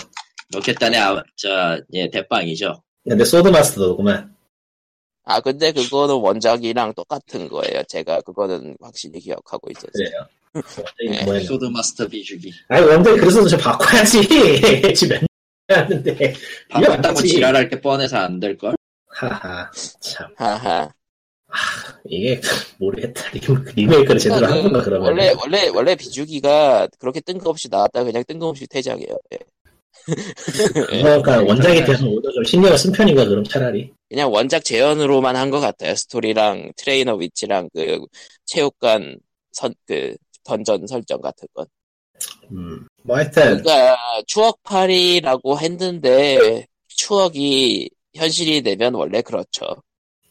[0.53, 2.82] 로켓단의 아, 저, 예, 대빵이죠.
[3.03, 4.34] 근데 소드마스터구만
[5.25, 7.84] 아 근데 그거는 원작이랑 똑같은 거예요.
[7.89, 9.89] 제가 그거는 확실히 기억하고 있었어요.
[9.91, 10.28] 그래요.
[10.53, 10.61] 네.
[11.07, 11.43] 원작이 뭐예요?
[11.43, 12.53] 소드 마스터 비주기.
[12.69, 14.21] 아니 원작이 그래서 좀 바꿔야지.
[14.95, 15.17] 지금
[15.67, 16.34] 몇 년인데
[16.69, 17.21] 바꿨다고.
[17.23, 18.75] 지랄할 게 뻔해서 안 될걸?
[19.09, 19.69] 하하
[19.99, 20.89] 참 하하.
[22.05, 22.41] 이게
[22.77, 23.23] 모르겠다.
[23.31, 25.07] 리메- 리메이크를 제대로 하구나 그 그러면.
[25.07, 29.17] 원래 원래 원래 비주기가 그렇게 뜬금없이 나왔다 그냥 뜬금없이 퇴장이에요.
[29.33, 29.37] 예.
[31.01, 33.91] 그러니까 원작에 대해서 오히려 좀 신경을 쓴 편인가 그럼 차라리.
[34.09, 35.95] 그냥 원작 재현으로만 한 것 같아요.
[35.95, 37.99] 스토리랑 트레이너 위치랑 그
[38.45, 39.17] 체육관
[39.51, 41.65] 선 그 던전 설정 같은 건.
[42.51, 42.87] 음.
[43.03, 49.65] 뭐 하여튼 그러니까 추억팔이라고 했는데 추억이 현실이 되면 원래 그렇죠.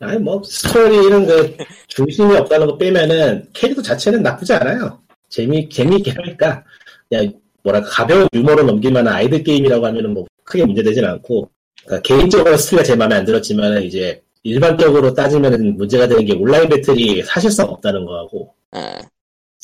[0.01, 1.57] 아니 뭐 스토리는 그
[1.88, 5.01] 중심이 없다는 거 빼면은 캐릭터 자체는 나쁘지 않아요.
[5.28, 6.64] 재미 재미있게 하니까
[7.09, 7.32] 그냥
[7.62, 11.51] 뭐랄까 가벼운 유머로 넘길만한 아이들 게임이라고 하면은 뭐 크게 문제되진 않고
[11.84, 17.22] 그러니까 개인적으로 스토리가 제 마음에 안 들었지만은 이제 일반적으로 따지면은 문제가 되는 게 온라인 배틀이
[17.24, 18.99] 사실상 없다는 거하고 아,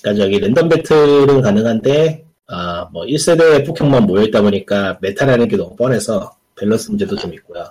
[0.03, 6.37] 그러니까 저기 랜덤 배틀은 가능한데 아 뭐 1세대 포켓몬 모여있다 보니까 메타라는 게 너무 뻔해서
[6.57, 7.65] 밸런스 문제도 좀 있고요.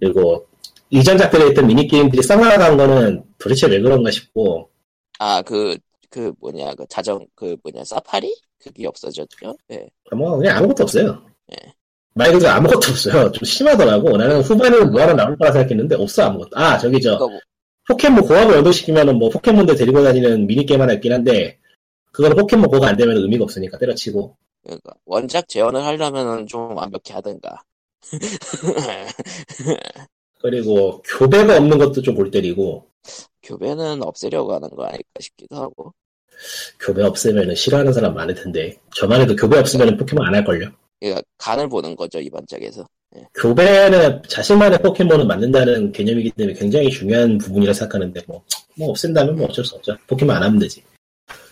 [0.00, 0.46] 그리고
[0.92, 4.70] 이전작들에 있던 미니게임들이 싹 날아간 거는 도대체 왜 그런가 싶고
[5.18, 5.76] 아, 그,
[6.10, 8.34] 그 뭐냐, 그 자정, 그 뭐냐, 사파리?
[8.58, 9.56] 그게 없어졌죠?
[9.72, 9.86] 예.
[10.14, 11.24] 뭐 그냥 아무것도 없어요.
[11.52, 11.72] 예.
[12.14, 13.32] 말 그대로 아무것도 없어요.
[13.32, 14.16] 좀 심하더라고.
[14.16, 16.50] 나는 후반에는 뭐 하나 나올 거라 생각했는데 없어 아무것도.
[16.58, 17.30] 아 저기 저 뭐-
[17.88, 21.58] 포켓몬 고하고 연동시키면은 뭐 포켓몬들 데리고 다니는 미니게임 하나 있긴 한데
[22.12, 27.62] 그거는 포켓몬 고가 안 되면 의미가 없으니까 때려치고 그러니까 원작 재현을 하려면은 좀 완벽히 하든가.
[30.42, 32.86] 그리고 교배가 없는 것도 좀 골 때리고
[33.42, 35.92] 교배는 없애려고 하는 거 아닐까 싶기도 하고.
[36.80, 40.70] 교배 없으면 싫어하는 사람 많을 텐데 저만 해도 교배 없으면 포켓몬 안 할걸요
[41.00, 42.86] 그러니까 간을 보는 거죠, 이번 작에서.
[43.34, 48.42] 교배는 자신만의 포켓몬을 만든다는 개념이기 때문에 굉장히 중요한 부분이라 생각하는데 뭐,
[48.76, 50.82] 뭐 없앤다면 뭐 어쩔 수 없죠 포켓몬 안 하면 되지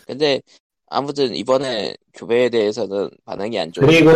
[0.06, 0.40] 근데
[0.86, 4.10] 아무튼 이번에 교배에 대해서는 반응이 안 좋고 그리고-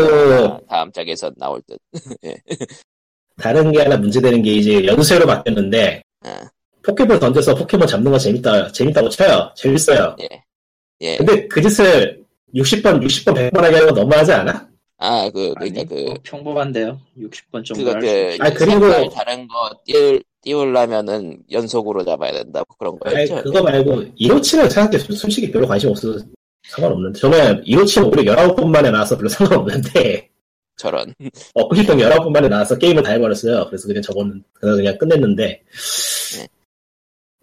[0.68, 1.78] 다음 작에서 나올 듯.
[3.36, 6.40] 다른 게 하나 문제되는 게 이제 연쇄로 바뀌었는데 아,
[6.84, 10.28] 포켓볼 던져서 포켓몬 잡는 거 재밌다 재밌다고 쳐요 재밌어요 예.
[11.00, 11.16] 예.
[11.16, 12.22] 근데 그 짓을
[12.54, 14.68] 60번 60번 100번 하게 하는 거 너무하지 않아?
[14.98, 16.98] 아, 그, 그니까 그, 뭐 평범한데요.
[17.18, 17.98] 60번 정도 수.
[17.98, 23.42] 그, 아, 그리고- 다른 거 띄울, 띄우려면은 연속으로 잡아야 된다고 그런 아니 거였죠.
[23.42, 26.24] 그거 말고 이로치는 생각해 솔직히 별로 관심 없어서
[26.68, 30.28] 상관없는데 저는 이로치는 오히려 19번 만에 나와서 별로 상관없는데
[30.76, 31.14] 저런.
[31.54, 35.62] 어쿠시평 19번 만에 나와서 게임을 다 해버렸어요 그래서 그냥 저거는 그냥, 그냥 끝냈는데
[36.36, 36.48] 네.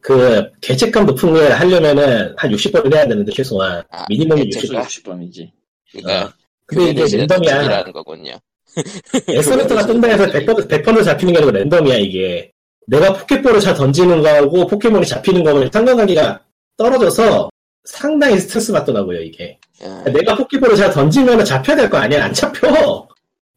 [0.01, 5.51] 그 죄책감 높은 걸 하려면은 한 60번을 해야 되는데 최소한 아, 미니멈이 죄책- 60번 60번이지.
[5.91, 6.33] 그니까, 아,
[6.65, 8.33] 근데 이게 랜덤이야 라는 거군요.
[9.27, 12.51] excellent가 뜬다 해서 100번, 100번을 잡히는 게 아니고 랜덤이야, 이게.
[12.87, 16.41] 내가 포켓볼을 잘 던지는 거하고 포켓몬이 잡히는 거하고 상관관계가
[16.77, 17.49] 떨어져서
[17.83, 19.59] 상당히 스트레스 받더라고요, 이게.
[19.83, 22.25] 아, 내가 포켓볼을 잘 던지면 잡혀야 될 거 아니야?
[22.25, 23.07] 안 잡혀!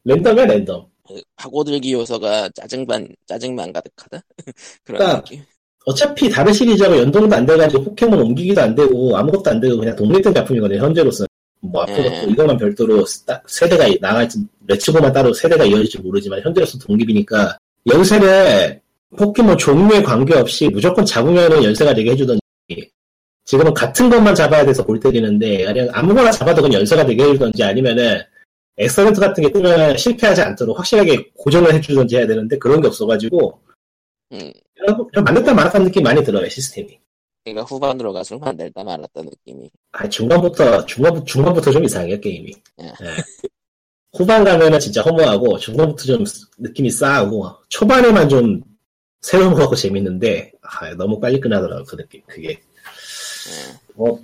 [0.04, 0.86] 랜덤이야, 랜덤.
[1.06, 4.20] 그 파고들기 요소가 짜증만, 짜증만 가득하다?
[4.84, 5.42] 그런 그러니까 느낌.
[5.86, 10.32] 어차피 다른 시리즈하고 연동도 안 돼가지고 포켓몬 옮기기도 안 되고 아무것도 안 되고 그냥 독립된
[10.32, 11.26] 작품이거든요, 현재로서.
[11.60, 12.22] 뭐 앞으로 예.
[12.22, 17.56] 또 이것만 별도로 딱 세대가 나갈지, Let's Go만 따로 세대가 이어질지 모르지만 현재로서 독립이니까
[17.86, 18.80] 연쇄를
[19.16, 22.40] 포켓몬 종류에 관계없이 무조건 잡으면은 연쇄가 되게 해주던지
[23.46, 28.20] 지금은 같은 것만 잡아야 돼서 골 때리는데 그냥 아무거나 잡아도 그냥 연쇄가 되게 해주던지 아니면은
[28.76, 33.60] excellent 같은 게 뜨면 실패하지 않도록 확실하게 고정을 해주던지 해야 되는데 그런 게 없어가지고
[34.32, 34.52] 음,
[35.24, 36.98] 만들다 말았다는 느낌이 많이 들어요 시스템이
[37.44, 39.70] 그러니까 후반으로 갈수록 만들다 말았다 느낌이.
[39.92, 42.52] 아 중간부터 중간 중간부터 좀 이상해요 게임이
[42.82, 42.86] 예.
[42.86, 43.50] 예.
[44.12, 46.24] 후반 가면은 진짜 허무하고 중간부터 좀
[46.58, 48.62] 느낌이 싸하고 초반에만 좀
[49.20, 53.78] 새로운 거 같고 재밌는데 아, 너무 빨리 끝나더라고 그 느낌 그게 예.
[53.94, 54.20] 뭐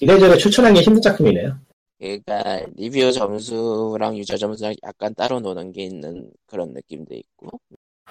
[0.00, 1.58] 이래저래 추천하기 힘든 작품이네요
[2.00, 7.60] 그러니까 리뷰 점수랑 유저 점수랑 약간 따로 노는 게 있는 그런 느낌도 있고.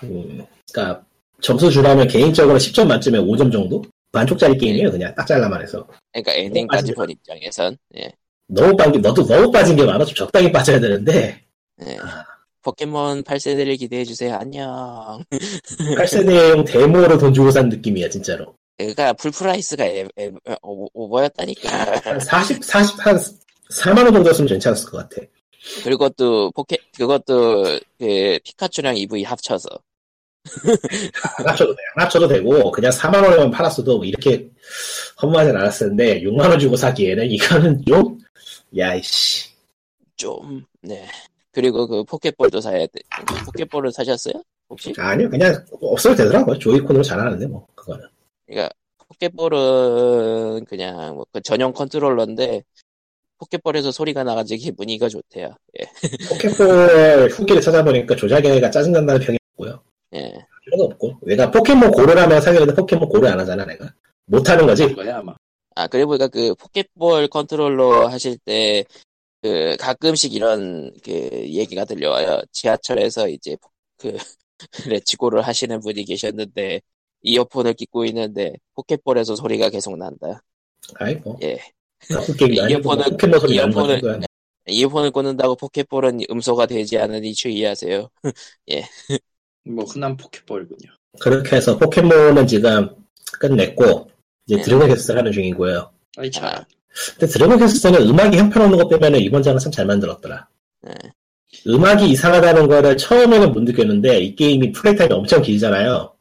[0.03, 1.03] 음, 그러니까
[1.41, 3.81] 점수 주라면 개인적으로 10점 만점에 5점 정도
[4.11, 6.93] 만점짜리 게임이에요 그냥 딱 잘라 말해서 그러니까 엔딩까지.
[6.93, 8.11] 본 입장에선, 예.
[8.47, 11.41] 너무 빠진 너도 너무 빠진 게 많아 좀 적당히 빠져야 되는데
[11.85, 11.97] 예.
[12.01, 12.25] 아.
[12.61, 14.35] 포켓몬 8세대를 기대해주세요.
[14.35, 15.23] 안녕.
[15.97, 19.85] 8세대용 데모로 돈 주고 산 느낌이야 진짜로 그러니까 full price가
[20.61, 22.01] 오- 오버였다니까.
[22.03, 23.17] 한 40, 40, 한
[23.73, 25.21] 4만원 정도 였으면 괜찮았을 것 같아.
[25.83, 27.63] 그리고 또 포켓 그것도
[27.97, 29.69] 그 피카츄랑 이브이 합쳐서
[31.37, 31.81] 안 합쳐도 돼.
[31.95, 34.49] 안 합쳐도 되고, 그냥 4만원에만 팔았어도 뭐 이렇게
[35.21, 38.17] 허무하진 않았을 텐데, 6만원 주고 사기에는 이거는 좀,
[38.75, 39.49] 야이씨.
[40.15, 41.07] 좀 네.
[41.51, 42.99] 그리고 그 포켓볼도 사야 돼.
[43.45, 44.41] 포켓볼을 사셨어요?
[44.69, 44.93] 혹시?
[44.97, 46.57] 아니요, 그냥 없어도 되더라고요.
[46.57, 48.05] 조이콘으로 잘하는데, 뭐, 그거는.
[48.47, 48.69] 그러니까
[49.09, 52.63] 포켓볼은 그냥 뭐 그 전용 컨트롤러인데
[53.39, 55.55] 포켓볼에서 소리가 나가지고 기분이가 좋대요.
[55.79, 55.85] 예.
[56.29, 59.81] 포켓볼 후기를 찾아보니까 조작에가 짜증난다는 평이 없고요.
[60.15, 60.33] 예.
[60.65, 61.19] 필요도 없고.
[61.23, 63.91] 내가 포켓몬 GO를 하면 사겠는데 포켓몬 GO를 안 하잖아, 내가.
[64.25, 64.93] 못하는 거지.
[64.93, 65.35] 거야 아마.
[65.75, 68.83] 아, 그래 보니까 그 포켓볼 컨트롤러 하실 때,
[69.41, 72.41] 그 가끔씩 이런 그 얘기가 들려와요.
[72.51, 73.55] 지하철에서 이제
[73.97, 74.17] 그
[74.87, 76.81] Let's Go를 하시는 분이 계셨는데,
[77.21, 80.41] 이어폰을 끼고 있는데, 포켓볼에서 소리가 계속 난다.
[80.95, 81.39] 아이고.
[81.43, 81.59] 예.
[82.07, 84.23] 이어폰을- 이어폰을-.
[84.67, 88.09] 이어폰을 꽂는다고 포켓볼은 음소거가 되지 않으니 주의하세요.
[89.65, 90.91] 뭐 흔한 포켓볼군요.
[91.19, 92.89] 그렇게 해서 포켓몬은 지금
[93.39, 94.09] 끝냈고,
[94.45, 94.61] 이제 네.
[94.63, 95.91] 드래곤 퀘스트를 하는 중이고요.
[96.17, 96.45] 아이 참.
[96.45, 96.65] 아,
[97.17, 100.47] 근데 드래곤 퀘스트는 음악이 형편없는 것 빼면 이번 작은 참 잘 만들었더라.
[100.87, 100.93] 예.
[101.67, 106.13] 음악이 이상하다는 거를 처음에는 못 느꼈는데 이 게임이 플레이 타임이 엄청 길잖아요.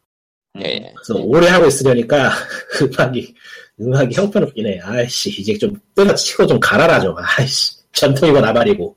[0.57, 0.61] 음.
[0.62, 0.93] 예, 예.
[0.97, 2.31] 그래서 오래 하고 있으려니까
[2.83, 3.35] 음악이
[3.81, 4.81] 음악이 형편없긴 해.
[4.83, 7.14] 아이씨 이제 좀 때가 치고 좀 갈아라 좀.
[7.18, 8.97] 아이씨 전통이고 나발이고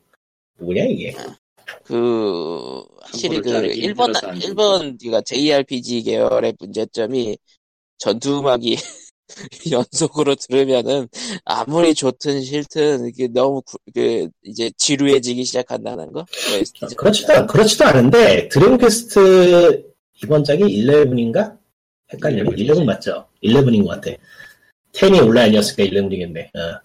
[0.59, 1.15] 뭐냐 이게.
[1.83, 4.13] 그 확실히 그 일본.
[4.41, 7.37] 일본 그니까 JRPG 계열의 문제점이
[7.97, 8.77] 전투 음악이
[9.71, 11.07] 연속으로 들으면은
[11.45, 16.25] 아무리 좋든 싫든 이게 너무 구- 그 이제 지루해지기 시작한다는 거.
[16.53, 19.85] OST 그렇지도 않- 그렇지도 않은데 드래곤 퀘스트
[20.23, 21.57] 이번 작이 11인가?
[22.13, 22.49] 헷갈리네.
[22.57, 23.25] 11 맞죠?
[23.43, 24.11] 11인 것 같아.
[24.93, 26.55] 10이 온라인이었으니까 11이겠네.
[26.55, 26.81] 어.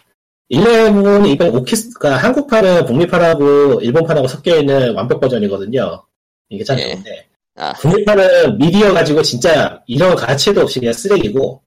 [0.51, 6.05] 11이 이번 오케스트가 한국판은 북미판하고 일본판하고 섞여있는 완벽 버전이거든요.
[6.49, 6.93] 이게 참 예.
[6.93, 7.27] 좋은데.
[7.57, 11.63] 아, 북미판은 미디어 가지고 진짜 이런 가치도 없이 그냥 쓰레기고,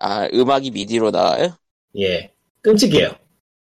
[0.00, 1.56] 아 음악이 미디로 나와요?
[1.98, 2.30] 예.
[2.62, 3.14] 끔찍해요.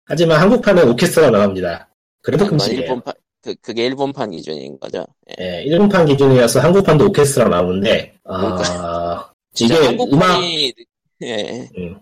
[0.07, 1.89] 하지만 한국판은 오케스트라 나옵니다.
[2.22, 2.83] 그래도 그건 끔찍해요.
[2.83, 5.05] 일본판 그 그게 일본판 기준인 거죠.
[5.39, 5.59] 예.
[5.59, 10.41] 예, 일본판 기준이어서 한국판도 오케스트라 나오는데, 아, 그러니까 진짜 이게 음악,
[11.22, 11.68] 예.
[11.77, 12.01] 음,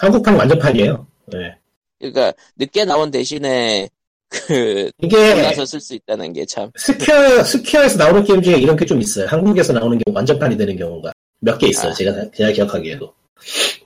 [0.00, 1.06] 한국판 완전판이에요.
[1.34, 1.56] 예.
[1.98, 3.88] 그러니까 늦게 나온 대신에
[4.28, 6.70] 그 이게 골라서 쓸 수 있다는 게 참.
[6.76, 9.26] 스퀘어, 스퀘어에서 나오는 게임 중에 이런 게 좀 있어요.
[9.26, 11.90] 한국에서 나오는 게 완전판이 되는 경우가 몇 개 있어요.
[11.90, 11.94] 아.
[11.94, 13.12] 제가, 제가 기억하기에도.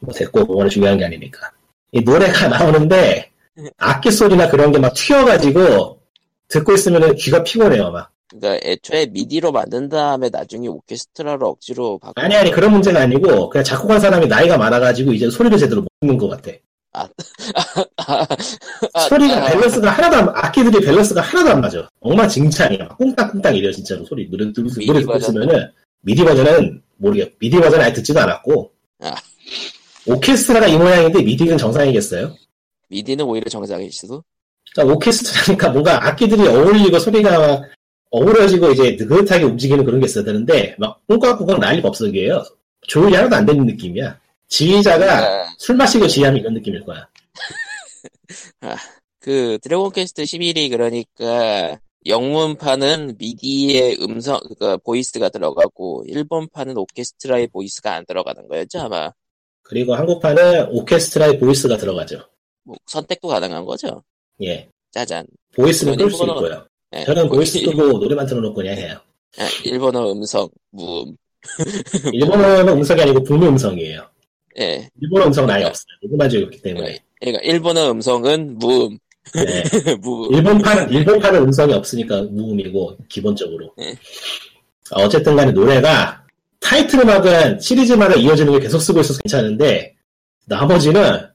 [0.00, 1.50] 뭐 됐고, 그거는 중요한 게 아니니까.
[1.92, 3.30] 이 노래가 나오는데,
[3.78, 5.98] 악기 소리나 그런 게 막 튀어가지고,
[6.48, 8.10] 듣고 있으면 귀가 피곤해요, 막.
[8.38, 12.20] 그러니까 애초에 미디로 만든 다음에 나중에 오케스트라로 억지로 바꿔.
[12.20, 16.18] 아니, 아니, 그런 문제가 아니고, 그냥 작곡한 사람이 나이가 많아가지고, 이제 소리를 제대로 못 듣는
[16.18, 16.50] 것 같아.
[16.92, 17.08] 아,
[18.92, 21.88] 아, 소리가 아, 밸런스가 하나도 안, 악기들이 밸런스가 하나도 안 맞아.
[22.00, 22.84] 엉망진창이야.
[22.84, 24.04] 막 꽁딱꽁딱 이래요, 진짜로.
[24.04, 24.28] 소리.
[24.28, 25.18] 노래, 미디 노래?
[25.18, 25.72] 있으면은,
[26.02, 29.14] 미디 버전은 모르겠, 미디 버전 아예 듣지도 않았고, 아.
[30.06, 32.34] 오케스트라가 이 모양인데 미디는 정상이겠어요?
[32.88, 34.22] 미디는 오히려 정상일 수도.
[34.72, 37.62] 그러니까 오케스트라니까 뭔가 악기들이 어울리고 소리가 막
[38.18, 42.44] 어우러지고 이제 느긋하게 움직이는 그런 게 있어야 되는데, 막 꿍깍꿍깍 난리가 났어, 이게요.
[42.86, 44.20] 조율이 하나도 안 되는 느낌이야.
[44.46, 47.08] 지휘자가 아, 술 마시고 지휘하면 이런 느낌일 거야.
[49.18, 58.04] 그 드래곤 퀘스트 11이 그러니까 영문판은 미디에 음성 그러니까 보이스가 들어가고 일본판은 오케스트라에 보이스가 안
[58.06, 59.10] 들어가는 거였죠 아마.
[59.62, 62.20] 그리고 한국판은 오케스트라의 voice가 들어가죠.
[62.64, 64.02] 뭐 선택도 가능한 거죠.
[64.42, 64.68] 예.
[64.92, 65.26] 짜잔.
[65.56, 66.66] voice는 끌수 일본어- 있고요.
[66.96, 67.04] 예.
[67.04, 68.96] 저는 voice 끄고 노래만 틀어놓고 그냥 해요.
[69.38, 71.16] 아, 일본어 음성 무음.
[72.12, 74.06] 일본어는 음성이 아니고 북미 음성이에요.
[74.60, 74.88] 예.
[75.00, 75.86] 일본어 음성은 아예 그러니까- 없어요.
[76.02, 76.98] 녹음한 적이 없기 때문에.
[77.20, 78.98] 그러니까 일본어 음성은 무음.
[79.34, 79.62] 네.
[80.02, 80.34] 무음.
[80.34, 83.72] 일본판, 일본판은 음성이 없으니까 무음이고, 기본적으로.
[83.78, 83.94] 네.
[84.92, 86.22] 아, 어쨌든 간에 노래가,
[86.60, 89.94] 타이틀 음악은 시리즈마다 이어지는 걸 계속 쓰고 있어서 괜찮은데,
[90.46, 91.26] 나머지는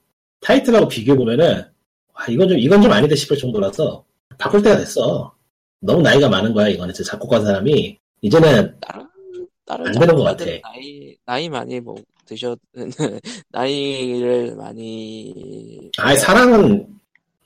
[0.42, 1.66] 타이틀하고 비교해보면은,
[2.14, 4.06] 와, 이건 좀, 이건 좀 아니다 싶을 정도라서,
[4.38, 5.34] 바꿀 때가 됐어.
[5.80, 6.94] 너무 나이가 많은 거야, 이거는.
[6.94, 7.98] 진짜 작곡한 사람이.
[8.22, 9.08] 이제는, 다른
[9.66, 10.46] 다른 안 되는 것 같아.
[10.46, 12.56] 나이 나이 많이 뭐 드셔
[13.50, 16.88] 나이를 많이 아예 사람은,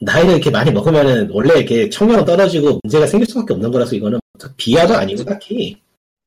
[0.01, 4.19] 나이를 이렇게 많이 먹으면은, 원래 이렇게 청력은 떨어지고 문제가 생길 수밖에 없는 거라서 이거는
[4.57, 5.77] 비하도 아니고, 딱히.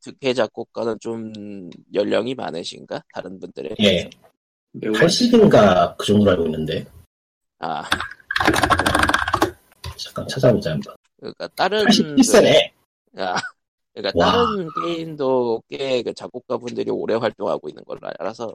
[0.01, 3.75] 드퀘 작곡가는 좀 연령이 많으신가 다른 분들에 예.
[3.75, 4.11] 비해서
[4.71, 6.87] 매우 80인가 그 정도로 알고 있는데
[7.59, 7.83] 아
[9.97, 12.71] 잠깐 찾아보자 한번 그러니까 다른 87세네
[13.15, 13.37] 그, 아,
[13.95, 14.33] 그러니까 와.
[14.33, 18.53] 다른 게임도 꽤 그 작곡가 분들이 오래 활동하고 있는 걸로 알아서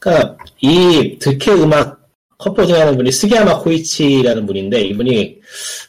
[0.00, 2.02] 그러니까 이 드퀘 음악
[2.38, 5.40] composing 하는 분이 스기야마 코이치라는 분인데 이분이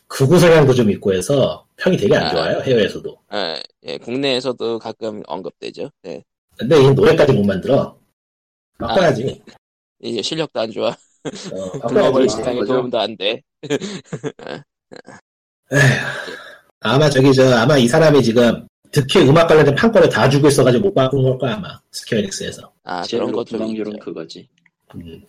[0.08, 2.30] 극우 성향도 좀 있고 해서 평이 되게 안 아.
[2.30, 5.89] 좋아요 해외에서도 예, 예, 국내에서도 가끔 언급되죠.
[6.06, 6.24] 예.
[6.58, 7.98] 근데 이 노래까지 못 만들어
[8.78, 9.41] 바꿔야지
[10.02, 10.89] 이제 실력도 안 좋아.
[10.89, 10.96] 어,
[11.88, 12.64] 글로벌 시장에?
[12.64, 13.41] 도움도 안 돼.
[16.80, 20.93] 아마 저기 저 아마 이 사람이 지금 득회 음악 관련된 판권을 다 주고 있어가지고 못
[20.93, 22.72] 바꾼 걸 거야 아마 스퀘어닉스에서.
[22.84, 23.91] 아 그런 것도 있죠.
[23.99, 24.47] 그거지.
[24.95, 25.26] 음.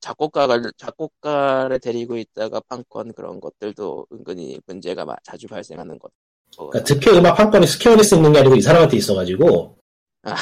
[0.00, 6.10] 작곡가를 작곡가를 데리고 있다가 판권 그런 것들도 은근히 문제가 마- 자주 발생하는 것.
[6.56, 9.78] 어, 그러니까 득회 음악 판권이 Square Enix 있는 게 아니고 이 사람한테 있어가지고
[10.24, 10.34] 아.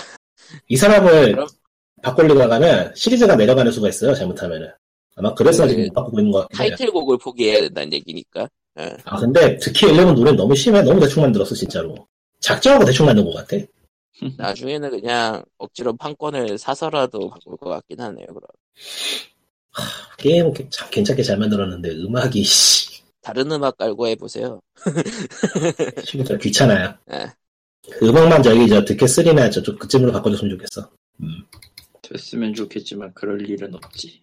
[0.69, 1.47] 이 사람을 그럼?
[2.03, 4.71] 바꾸려고 하면 시리즈가 내려가는 수가 있어요 잘못하면은.
[5.17, 6.69] 아마 그래서 그 지금 못 바꾸고 있는 것 같아요.
[6.71, 8.49] 타이틀곡을 포기해야 된다는 얘기니까.
[8.79, 8.97] 예.
[9.05, 12.07] 아 근데 드퀘 11 노래 너무 심해 너무 대충 만들었어 진짜로.
[12.41, 13.57] 작정하고 대충 만든 것 같아.
[14.39, 18.27] 나중에는 그냥 억지로 판권을 사서라도 바꿀 것 같긴 하네요.
[18.27, 18.43] 그럼
[20.19, 24.61] 게임 참 괜찮게 잘 만들었는데 음악이 씨 다른 음악 깔고 해보세요.
[26.07, 26.95] 진짜 귀찮아요.
[27.13, 27.27] 예.
[27.99, 30.91] 그 음악만 저기 저 드퀘 3나 저쪽 그쯤으로 바꿔줬으면 좋겠어.
[32.03, 34.23] 됐으면 좋겠지만 그럴 일은 없지.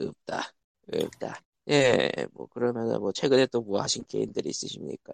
[0.00, 0.52] 없다.
[0.92, 1.40] 없다.
[1.70, 5.12] 예, 뭐 그러면은 뭐 최근에 또 뭐 하신 게임들이 있으십니까?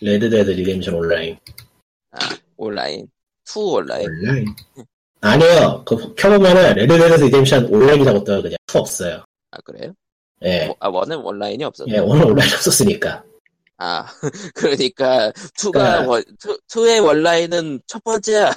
[0.00, 1.36] Red Dead Redemption 온라인.
[2.12, 2.18] 아
[2.56, 3.06] 온라인,
[3.44, 4.06] two 온라인.
[4.08, 4.46] 온라인?
[5.20, 5.82] 아니요.
[5.86, 8.56] 그 켜보면은 Red Dead Redemption 온라인이라고 떠요 그냥.
[8.66, 9.24] two 없어요.
[9.50, 9.92] 아 그래요?
[10.42, 10.66] 예.
[10.66, 11.94] 뭐, 아 one은 온라인이 없었나?
[11.94, 13.22] 예, one은 온라인 없었으니까.
[13.78, 14.06] 아
[14.54, 18.52] 그러니까 two가 그러니까- one, two, two의 온라인은 첫 번째야.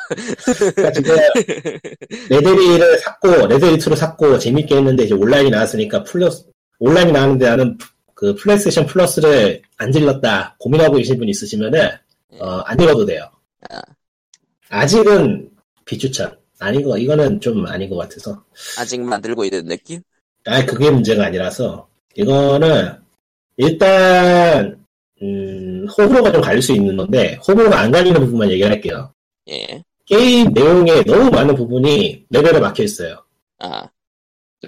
[0.75, 1.15] 그러니까 지금
[2.29, 6.45] 레데리를 샀고 레데리 2를 샀고 재밌게 했는데 이제 온라인이 나왔으니까 플러스
[6.79, 7.77] 온라인이 나왔는데 나는
[8.13, 11.89] 그 PlayStation Plus를 안 질렀다 고민하고 계신 분 있으시면은
[12.39, 13.29] 어, 안 질러도 돼요.
[13.69, 13.81] 아.
[14.69, 15.49] 아직은
[15.85, 16.37] 비추천.
[16.59, 18.41] 아닌 거 이거는 좀 아닌 것 같아서.
[18.79, 20.01] 아직 만들고 있는 느낌?
[20.45, 22.97] 아 그게 문제가 아니라서 이거는
[23.57, 24.85] 일단
[25.21, 29.11] 음, 호불호가 좀 갈릴 수 있는 건데 호불호가 안 갈리는 부분만 얘기를 할게요.
[29.49, 29.83] 예.
[30.05, 33.23] 게임 내용에 너무 많은 부분이 레벨에 막혀 있어요.
[33.59, 33.87] 아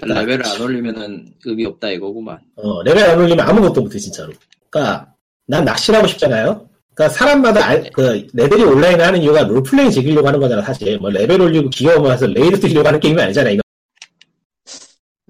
[0.06, 2.38] 레벨을 안 올리면은 의미 없다 이거구만.
[2.56, 4.32] 어, 레벨 안 올리면 아무것도 못해 진짜로.
[4.70, 5.12] 그러니까
[5.46, 6.68] 난 낚시를 하고 싶잖아요.
[6.94, 10.98] 그러니까 사람마다 알- 그 레데리 온라인 하는 이유가 롤플레잉 즐기려고 하는 거잖아 사실.
[10.98, 13.62] 뭐 레벨 올리고 gear farming 해서 raid 뛰려고 하는 게임이 아니잖아 이거.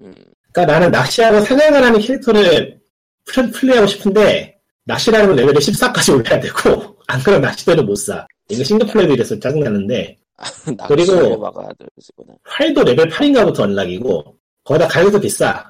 [0.01, 0.13] 음,
[0.51, 2.79] 그러니까 나는 낚시하고 사냥을 하는 캐릭터를
[3.25, 8.25] 플- 플레이하고 싶은데 낚시를 하면 레벨을 14까지 올려야 되고 안 그러면 낚시대를 못 사.
[8.49, 10.17] 이거 single play도 이래서 짜증나는데
[10.87, 11.45] 그리고-.
[12.43, 14.35] 활도 레벨 8인가부터 unlock이고
[14.69, 15.65] 거기다 가격도 비싸.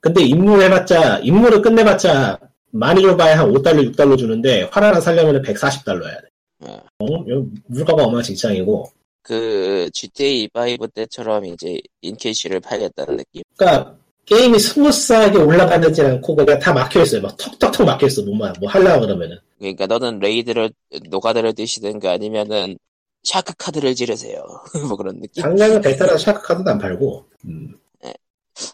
[0.00, 2.38] 근데 임무 해봤자 임무를 끝내봤자
[2.70, 6.28] 많이 줘봐야 한 5달러 6달러 주는데 활 하나 살려면 140달러 해야 돼.
[6.60, 6.80] 어.
[7.00, 7.24] 어?
[7.66, 8.92] 물가가 어마직장이고
[9.22, 13.42] 그 GTA 5 때처럼 이제 in cash를 팔겠다는 느낌.
[13.56, 13.96] 그러니까
[14.26, 17.22] 게임이 smooth하게 올라가지 않고 그냥 다 막혀 있어요.
[17.22, 18.22] 막 턱턱턱 막혀 있어.
[18.22, 19.38] 뭐만 뭐 하려고 그러면은.
[19.58, 20.70] 그러니까 너는 raid를
[21.10, 22.78] 노가다를 뛰시든가 아니면은
[23.24, 24.44] Shark Card를 지르세요.
[24.86, 25.42] 뭐 그런 느낌.
[25.42, 27.74] 당장은 베타라서 Shark Card도 안 팔고 음,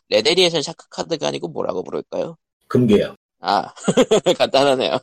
[0.08, 2.36] 레데리에서는 Shark Card가 아니고 뭐라고 부를까요?
[2.68, 3.14] 금괴요.
[3.40, 3.72] 아
[4.38, 4.98] 간단하네요.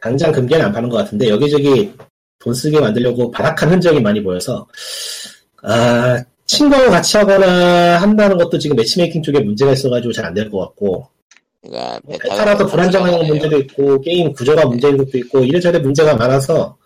[0.00, 1.92] 당장 금괴는 안 파는 것 같은데 여기저기
[2.38, 4.66] 돈 쓰게 만들려고 발악한 흔적이 많이 보여서
[5.62, 10.58] 아 친구하고 같이 하거나 한다는 것도 지금 matchmaking 쪽에 문제가 있어가지고 잘 안 될 것
[10.60, 11.08] 같고
[11.62, 16.76] 그러니까 베타라서 불안정한 문제도 있고 게임 구조가 문제인 것도 있고 이래저래 문제가 많아서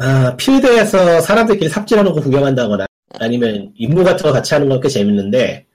[0.00, 2.86] 아 필드에서 사람들끼리 삽질하는 거 구경한다거나
[3.20, 5.66] 아니면 임무 같은 거 같이 하는 건 꽤 재밌는데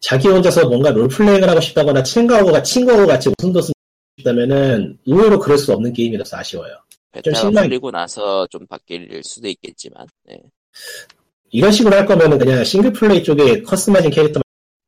[0.00, 3.72] 자기 혼자서 뭔가 role-playing을 하고 싶다거나 친구하고 친구하고 같이 웃음도 쓰고
[4.18, 6.74] 싶다면은 의외로 그럴 수 없는 게임이라서 아쉬워요.
[7.12, 10.06] 베타가 실망이- 풀리고 나서 좀 바뀔 수도 있겠지만.
[10.24, 10.40] 네.
[11.50, 14.42] 이런 식으로 할 거면은 그냥 single play 쪽에 customizing 캐릭터만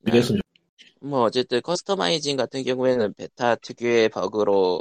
[0.07, 0.41] 비교했으면
[1.01, 4.81] 뭐 어쨌든 customizing 같은 경우에는 베타 특유의 버그로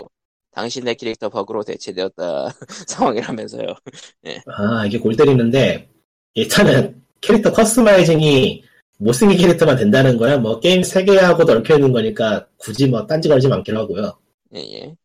[0.51, 2.47] 당신의 캐릭터 버그로 대체되었다
[2.87, 3.67] 상황이라면서요.
[3.67, 3.75] 좋-
[4.47, 5.89] 아 이게 골 때리는데
[6.35, 8.63] 일단은 캐릭터 customizing이
[8.99, 10.37] 못생긴 캐릭터만 된다는 거야.
[10.37, 14.17] 뭐 게임 세계하고도 얽혀 있는 거니까 굳이 뭐 딴지 걸지 않기로 하고요.
[14.55, 14.95] 예, 예.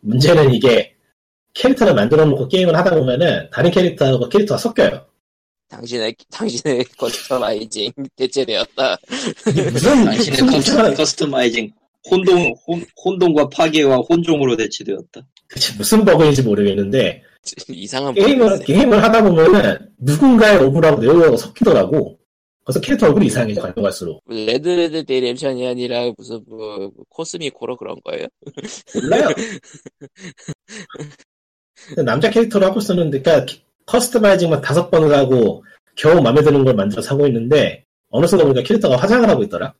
[0.00, 0.94] 문제는 이게
[1.54, 5.04] 캐릭터를 만들어 놓고 게임을 하다 보면은 다른 캐릭터하고 캐릭터가 섞여요.
[5.68, 8.96] 당신의 당신의 customizing 대체되었다.
[9.72, 11.72] 무슨 당신의 무슨 cus- customizing
[12.10, 15.22] 혼돈 혼, 혼돈과 파괴와 혼종으로 대체되었다.
[15.48, 17.22] 그치, 무슨 버그인지 모르겠는데
[17.68, 18.58] 이상한 게임을.
[18.60, 22.18] 게임을 하다 보면은 누군가의 얼굴하고 내 얼굴하고 섞이더라고.
[22.64, 28.26] 그래서 캐릭터 얼굴이 이상해져 갈수록 Red Dead Redemption이 아니라 무슨 뭐 코스미코로 그런 거예요?
[28.94, 29.28] 몰라요.
[32.06, 33.52] 남자 캐릭터로 하고 있었는데, 그러니까
[33.84, 35.62] customizing만 다섯 번을 하고
[35.96, 39.74] 겨우 마음에 드는 걸 만들어서 하고 있는데 어느 순간 보니까 캐릭터가 화장을 하고 있더라.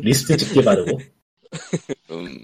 [0.00, 0.98] 리스트 찍기 바르고
[2.12, 2.38] 음,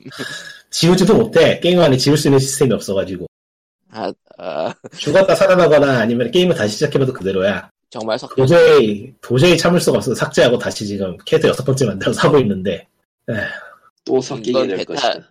[0.71, 1.61] 지우지도 못해.
[1.61, 3.28] 게임 안에 지울 수 있는 시스템이 없어가지고
[3.91, 7.71] 아, 아, 죽었다 살아나거나 아니면 게임을 다시 시작해봐도 그대로야.
[7.91, 12.39] 정말 석 도저히 도저히 참을 수가 없어서 삭제하고 다시 지금 캐릭터 여섯 번째 만들어서 하고
[12.39, 12.87] 있는데
[14.05, 15.29] 또 섞이게 될 베타- 것이다.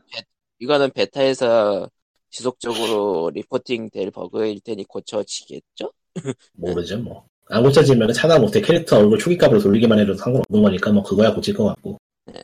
[0.59, 1.87] 이거는 베타에서
[2.31, 5.91] 지속적으로 reporting 될 버그일 테니 고쳐지겠죠?
[6.53, 7.25] 모르죠 뭐.
[7.49, 11.65] 안 고쳐지면 하다 못해 캐릭터 얼굴 초기값으로 돌리기만 해도 상관없는 거니까 뭐 그거야 고칠 것
[11.65, 11.97] 같고.
[12.25, 12.41] 네.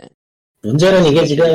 [0.61, 1.45] 문제는 이게 지금.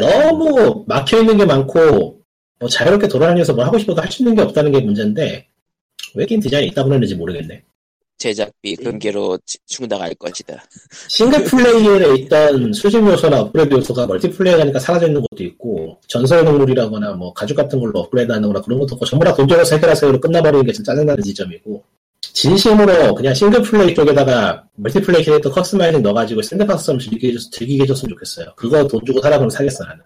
[0.00, 2.20] 너무 막혀 있는 게 많고
[2.62, 5.46] 뭐 자유롭게 돌아다니면서 뭘 하고 싶어도 할 수 있는 게 없다는 게 문제인데
[6.14, 7.60] 왜 게임 디자인이 이따구로 냈는지 모르겠네.
[8.18, 10.62] 제작비 금괴로 지- 충당할 것이다.
[11.08, 17.14] single player에 있던 수집 요소나 업그레이드 요소가 멀티플레이어 가니까 사라져 있는 것도 있고 전설 동물이라거나
[17.14, 20.20] 뭐 가죽 같은 걸로 업그레이드 하는 거나 그런 것도 없고 전부 다 돈 들여서 해결하세요로
[20.20, 21.82] 끝나버리는 게 좀 짜증나는 지점이고
[22.20, 28.52] 진심으로 그냥 single play 쪽에다가 multiplay 캐릭터 customizing 넣어가지고 sandbox처럼 즐기게, 해줬, 즐기게 해줬으면 좋겠어요.
[28.54, 30.04] 그거 돈 주고 사라 그러면 사겠어 나는.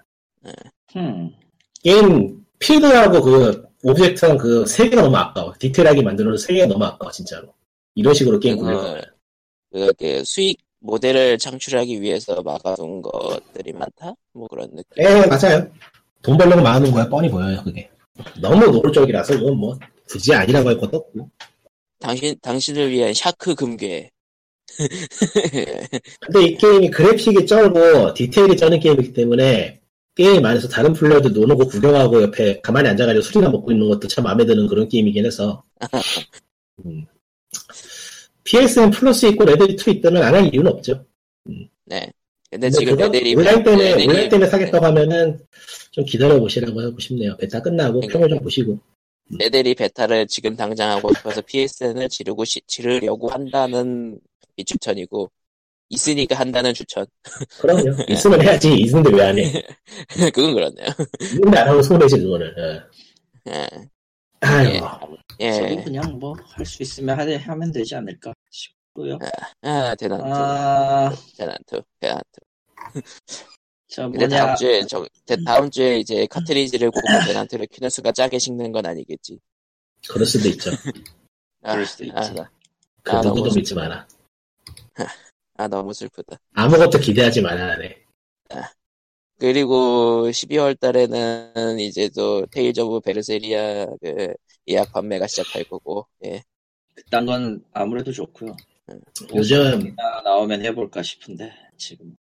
[0.96, 1.30] 음.
[1.82, 5.52] 게임 필드하고 그 object랑 그 세계가 너무 아까워.
[5.58, 7.48] 디테일하게 만들어서 세계가 너무 아까워 진짜로.
[7.94, 9.02] 이런 식으로 게임 굴릴 거면.
[9.72, 14.14] 그, 그 수익 모델을 창출하기 위해서 막아둔 것들이 많다?
[14.32, 14.84] 뭐 그런 느낌.
[14.98, 15.68] 예, 맞아요.
[16.22, 17.88] 돈 벌려고 막은 거야, 뻔히 보여요, 그게.
[18.40, 19.78] 너무 노골적이라서, 이건 뭐,
[20.08, 21.30] 굳이 아니라고 할 것도 없고.
[22.00, 24.10] 당신, 당신을 위한 shark 금괴.
[26.20, 29.80] 근데 이 게임이 그래픽이 쩔고, 디테일이 쩌는 게임이기 때문에,
[30.16, 34.24] 게임 안에서 다른 플레이어들 노는 거 구경하고 옆에 가만히 앉아가지고 술이나 먹고 있는 것도 참
[34.24, 35.62] 마음에 드는 그런 게임이긴 해서.
[36.86, 37.04] 음.
[38.44, 41.04] PSN Plus 있고 레데리 2 있다면 안 할 이유는 없죠.
[41.44, 42.10] 네.
[42.50, 45.38] 근데 근데 지금 레데리 온라인 때문에, 레데리- 온라인 때문에 사겠다고 하면은,
[45.90, 47.36] 좀 기다려 보시라고 하고 싶네요.
[47.36, 48.12] 베타 끝나고 그러니까.
[48.18, 48.78] 평을 좀 보시고.
[49.38, 54.18] 레벨이 베타를 지금 당장 하고 싶어서 PSN을 지르고 시- 지르려고 한다는
[54.54, 55.28] 비추천이고
[55.88, 57.06] 있으니까 한다는 추천.
[57.60, 57.82] 그럼요.
[58.08, 58.72] 있으면 해야지.
[58.74, 59.62] 있는데 왜 안 해?
[60.34, 60.88] 그건 그렇네요.
[61.34, 62.52] 있는데 안 하고 손해지, 그거는.
[62.58, 63.50] 예.
[63.52, 63.68] 예.
[64.40, 64.86] 아이고.
[65.40, 65.52] 예.
[65.52, 67.22] 저도 그냥 뭐 할 수 있으면 하,
[67.52, 69.18] 하면 되지 않을까 싶고요.
[69.62, 70.24] 아, 대난투.
[70.26, 71.82] 아, 대난투.
[72.00, 72.40] 대난투.
[73.88, 78.38] 저 뭐냐 다음 주에 저 대- 다음 주에 이제 카트리지를 꽂고 대난투를 키는 순간 짜게
[78.38, 79.38] 식는 건 아니겠지.
[80.08, 80.70] 그럴 수도 있죠.
[81.62, 82.14] 아, 그럴 수도 있지.
[82.16, 82.50] 아, 나-
[83.02, 84.06] 그 아, 누구도 너무 믿지 마라.
[85.56, 86.38] 아 너무 슬프다.
[86.54, 87.96] 아무것도 기대하지 마라, 네.
[89.38, 94.32] 그리고 12월 달에는 이제 또 테일즈 오브 베르세리아 그
[94.68, 96.42] 예약 판매가 시작할 거고, 예.
[96.94, 98.56] 그딴 건 아무래도 좋고요.
[99.34, 102.16] 요즘, 나 나오면 해볼까 싶은데 지금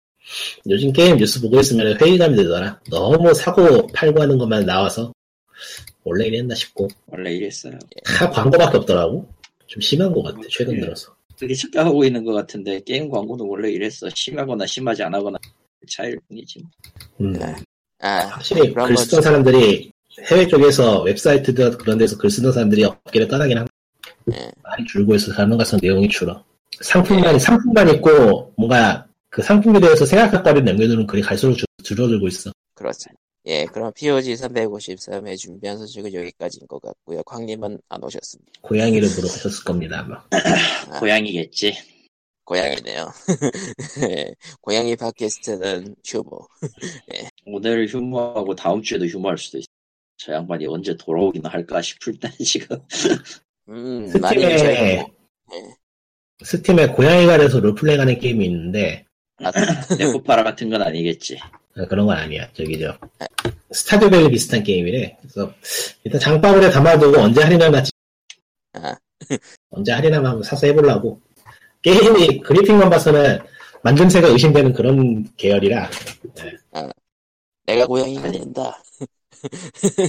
[0.67, 2.81] 요즘 게임 뉴스 보고 있으면 회의감이 들더라.
[2.89, 5.13] 너무 사고 팔고 하는 것만 나와서,
[6.03, 6.87] 원래 이랬나 싶고.
[7.07, 7.79] 원래 이랬어요.
[8.03, 9.27] 다 광고밖에 없더라고.
[9.67, 11.14] 좀 심한 것 같아, 최근 들어서.
[11.37, 14.07] 되게 착각하고 있는 것 같은데 게임 광고는 원래 이랬어.
[14.13, 15.37] 심하거나 심하지 않거나
[15.79, 16.63] 그 차이일 뿐이지.
[17.21, 17.33] 음.
[17.33, 17.55] 네.
[17.99, 19.91] 아, 확실히 그런 글건 쓰던 사람들이
[20.29, 23.73] 해외 쪽에서 웹사이트든 그런 데서 글 쓰는 사람들이 업계를 떠나긴 합니다.
[24.25, 24.51] 네.
[24.63, 26.43] 많이 줄고 있어서 가능가성 내용이 줄어.
[26.81, 32.51] 상품만, 상품만 있고, 뭔가 그 상품에 대해서 생각할 거리를 남겨두는 글이 갈수록 줄- 줄어들고 있어.
[32.73, 33.09] 그렇죠.
[33.47, 37.21] 예, 그럼 POG 353회 준비한 소식은 여기까지인 것 같고요.
[37.23, 38.53] 광님은 안 오셨습니다.
[38.61, 40.17] 고양이를 물어보셨을 겁니다, 아마.
[40.31, 40.99] 아.
[40.99, 41.75] 고양이겠지.
[42.43, 43.11] 고양이네요.
[44.09, 46.47] 예, 고양이 팟캐스트는 휴무.
[47.45, 49.67] 오늘 휴무하고 다음 주에도 휴무할 수도 있어.
[50.17, 52.77] 저 양반이 언제 돌아오기나 할까 싶을 때 지금
[53.67, 55.11] 음, 스팀에, 미쳐있고.
[56.43, 59.05] 스팀에 고양이가 돼서 roleplay 하는 게임이 있는데,
[59.43, 59.51] 아,
[59.97, 61.37] 네코파라 같은 건 아니겠지.
[61.75, 62.47] 아, 그런 건 아니야.
[62.53, 62.97] 저기, 저,
[63.71, 65.17] 스타듀밸리 비슷한 게임이래.
[65.21, 65.53] 그래서,
[66.03, 67.83] 일단 장바구니에 담아두고 언제 할인하나,
[68.73, 68.95] 아,
[69.69, 71.19] 언제 할인하면 한번 사서 해보려고.
[71.81, 73.39] 게임이 그래픽만 봐서는
[73.83, 75.89] 만듦새가 의심되는 그런 계열이라,
[77.65, 78.81] 내가 고양이가 된다.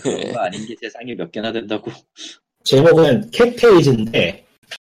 [0.02, 1.90] 그런 거 아닌 게 세상에 몇 개나 된다고.
[2.64, 4.46] 제목은 캣페이지인데,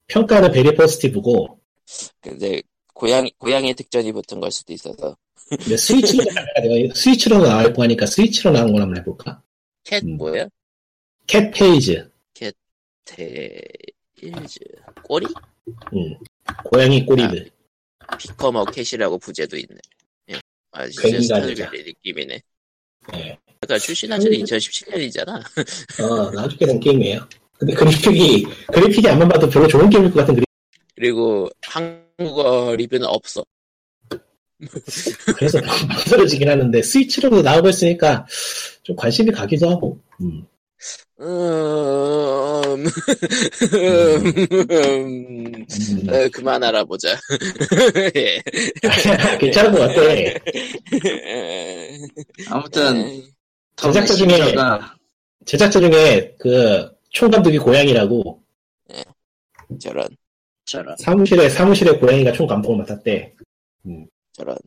[0.07, 1.59] 평가는 베리 포스티브고,
[2.21, 2.61] 근데
[2.97, 5.15] 고양이 고양이 특전이 붙은 걸 수도 있어서
[5.49, 9.41] 근데 스위치로, 내가 스위치로 나올 거 하니까 스위치로 나온 걸 한번 해볼까?
[9.83, 10.17] 캣 음.
[10.17, 10.47] 뭐야?
[11.27, 12.03] 캣페이지.
[13.05, 14.59] 테일즈
[15.03, 15.25] 꼬리?
[15.93, 16.17] 음.
[16.65, 17.49] 고양이 꼬리들.
[18.17, 19.77] 피커머 캣이라고 부제도 있네.
[20.31, 20.39] 예.
[20.71, 22.41] 아 진짜 괜히가 스타일별의 느낌이네.
[23.13, 23.39] 네.
[23.61, 26.01] 그러니까 출시 날짜는 2017년이잖아.
[26.03, 27.27] 어, 나중에 된 게임이에요.
[27.57, 30.47] 근데 그래픽이, 그래픽이 안만 봐도 별로 좋은 게임일 것 같은 그래픽.
[30.95, 33.43] 그리고 한 국어 리뷰는 없어.
[35.37, 38.25] 그래서 망설여지긴 하는데, 스위치로도 나오고 있으니까,
[38.83, 40.43] 좀 관심이 가기도 하고, 음.
[41.19, 42.85] 음,
[43.73, 46.09] 음, 음.
[46.09, 47.09] 어, 그만 알아보자.
[48.15, 48.41] 예.
[49.39, 50.01] 괜찮은 것 같아.
[52.49, 53.23] 아무튼
[53.75, 54.95] 제작자 중에- 가
[55.45, 58.41] 제작자 중에, 그, 총감독이 고양이라고,
[59.79, 60.07] 저런,
[60.67, 63.33] 저런 사무실에, 사무실에 고양이가 총 감독을 맡았대.
[64.33, 64.57] 저런.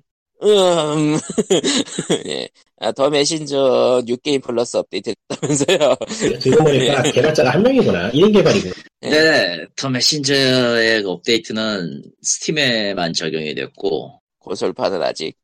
[0.43, 1.19] 음,
[2.27, 2.49] 예.
[2.79, 5.97] 아, 더 메신저 New Game Plus 업데이트 했다면서요.
[6.41, 8.11] 지금 보니까 개발자가 한 명이구나.
[8.13, 8.75] 1인 개발이구나.
[9.03, 15.37] 네, 더 메신저의 업데이트는 스팀에만 적용이 됐고, 콘솔판은 아직.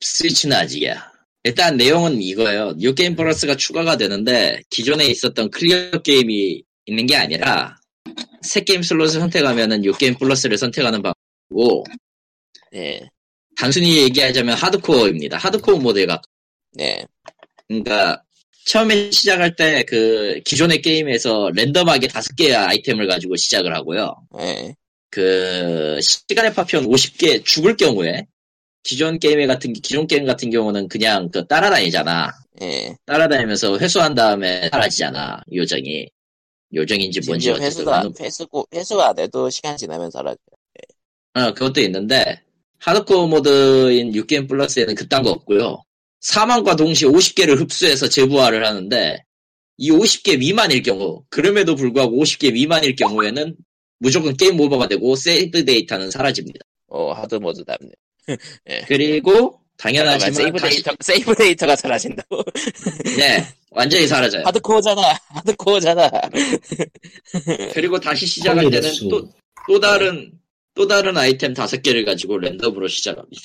[0.00, 1.10] 스위치는 아직이야.
[1.44, 2.74] 일단 내용은 이거예요.
[2.76, 7.76] New Game Plus가 추가가 되는데, 기존에 있었던 클리어 게임이 있는 게 아니라,
[8.42, 11.84] 새 게임 슬롯을 선택하면은 New Game Plus를 선택하는 방법이고,
[12.74, 13.00] 예.
[13.56, 15.38] 단순히 얘기하자면 hardcore입니다.
[15.38, 16.20] hardcore 가
[16.72, 17.04] 네.
[17.68, 18.20] 그러니까
[18.66, 24.14] 처음에 시작할 때 그 기존의 게임에서 랜덤하게 다섯 개의 아이템을 가지고 시작을 하고요.
[24.40, 24.74] 예.
[25.10, 28.26] 그 시간의 파편 50개 죽을 경우에
[28.82, 32.32] 기존 게임 같은 기존 게임 같은 경우는 그냥 그 따라다니잖아.
[32.62, 32.94] 예.
[33.06, 35.42] 따라다니면서 회수한 다음에 사라지잖아.
[35.52, 36.08] 요정이
[36.74, 40.38] 요정인지 뭔지 심지어 어쨌든 회수고, 회수 안 해도 시간 지나면 사라져.
[41.34, 42.42] 어, 그것도 있는데,
[42.78, 45.82] hardcore mode인 New Game Plus에는 그딴 거 없고요.
[46.20, 49.24] 사망과 동시에 50개를 흡수해서 재부활을 하는데,
[49.76, 53.56] 이 50개 미만일 경우, 그럼에도 불구하고 50개 미만일 경우에는
[53.98, 56.60] 무조건 game over가 되고, save data는 사라집니다.
[56.88, 57.90] 어, hard mode답네.
[58.86, 62.42] 그리고, 잠깐만, 당연하지만, save 다시- data, save data가 사라진다고?
[63.18, 64.42] 네, 완전히 사라져요.
[64.46, 65.02] 하드코어잖아.
[65.28, 66.10] 하드코어잖아.
[67.72, 69.08] 그리고 다시 시작할 때는 수.
[69.08, 69.28] 또,
[69.68, 70.32] 또 다른,
[70.74, 73.42] 또 다른 아이템 다섯 개를 가지고 랜덤으로 시작합니다.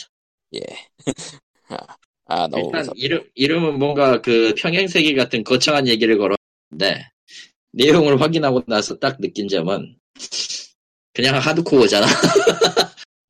[0.56, 0.62] 예.
[1.70, 1.78] 아,
[2.26, 2.94] 아, 너무 일단 무섭다.
[2.96, 7.06] 이름 이름은 뭔가 그 평행세계 같은 거창한 얘기를 걸었는데
[7.72, 9.96] 내용을 확인하고 나서 딱 느낀 점은
[11.14, 12.06] 그냥 하드코어잖아.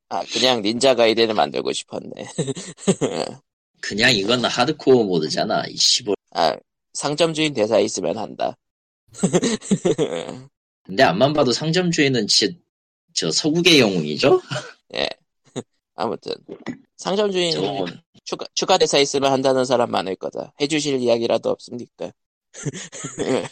[0.10, 2.12] 아, 그냥 닌자 가이드를 만들고 싶었네.
[3.82, 5.64] 그냥 이건 하드코어 모드잖아.
[5.68, 6.16] 이 시골.
[6.32, 6.56] 아,
[6.94, 8.58] 상점 주인 대사 있으면 한다.
[10.84, 12.60] 근데 앞만 봐도 상점 주인은 지,
[13.14, 14.42] 저 서구계 영웅이죠?
[14.96, 15.08] 예.
[15.96, 16.34] 아무튼
[16.98, 20.54] 상점 주인 저건 추가 추가 대사 있으면 한다는 사람 많을 거다.
[20.60, 22.12] 해주실 이야기라도 없습니까?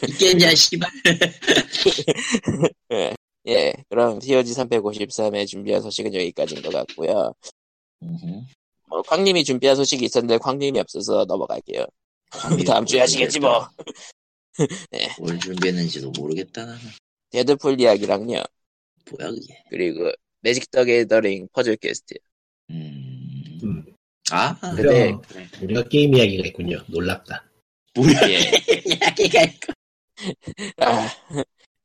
[0.10, 0.90] 있겠냐 씨발.
[3.48, 3.52] 예.
[3.52, 3.74] 예.
[3.90, 7.34] 그럼 POG 353에 준비한 소식은 여기까지인 것 같고요.
[8.04, 8.42] 음흠.
[8.90, 11.86] 뭐 광님이 준비한 소식이 있었는데 광님이 없어서 넘어갈게요.
[12.66, 13.68] 다음 주에 하시겠지 뭐.
[15.20, 16.80] 뭘 준비했는지도 모르겠다 나는.
[17.32, 18.44] 데드풀 이야기랑요.
[19.12, 19.64] 뭐야 그게.
[19.70, 22.16] 그리고 매직 더 게더링 퍼즐 퀘스트.
[22.70, 23.60] 음.
[23.64, 23.86] 음.
[24.32, 25.48] 아 근데 그래.
[25.62, 26.84] 우리가 게임 이야기가 있군요.
[26.88, 27.46] 놀랍다.
[27.96, 28.40] 뭐야 예.
[28.86, 29.74] 이야기가 있고.
[30.78, 31.08] 아,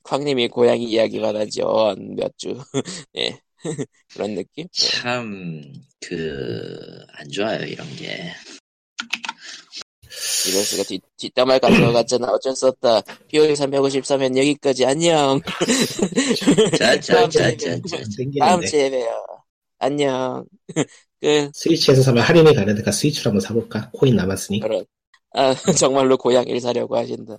[0.04, 1.94] 광님이 고양이 이야기만 하죠.
[2.16, 2.58] 몇 주.
[3.16, 3.38] 예.
[4.12, 4.64] 그런 느낌?
[4.64, 4.68] 예.
[4.72, 5.68] 참그
[7.12, 8.32] 안 좋아요 이런 게.
[10.48, 12.28] 이럴 수가 뒷, 뒷담화 같은 거 같잖아.
[12.32, 13.00] 어쩔 수 없다.
[13.28, 14.84] POG 353엔 여기까지.
[14.84, 15.40] 안녕.
[16.78, 17.78] 자 자 자 자 자.
[18.40, 19.24] 다음 생기는데 주에 봬요.
[19.78, 20.44] 안녕.
[21.20, 21.50] 끝.
[21.54, 23.90] 스위치에서 사면 할인이 가는데 스위치로 한번 사볼까?
[23.92, 24.60] 코인 남았으니.
[24.60, 24.84] 그런.
[25.34, 27.34] 아, 정말로 고양이를 사려고 하신다.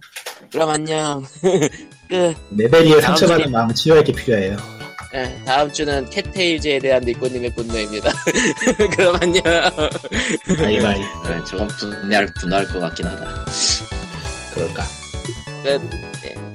[0.51, 1.23] 그럼 안녕.
[2.09, 2.35] 끝.
[2.51, 4.57] 레벨리에 상처받는 주에- 마음은 치유할 게 필요해요.
[5.15, 8.11] 예, 다음 주는 캣테일즈에 대한 니꼬님의 분노입니다.
[8.97, 9.43] 그럼 안녕.
[10.57, 11.01] 바이바이.
[11.03, 13.45] 아, 저건 분할 분할 것 같긴 하다.
[14.55, 14.83] 그럴까?
[15.63, 15.81] 끝.
[16.25, 16.52] 예.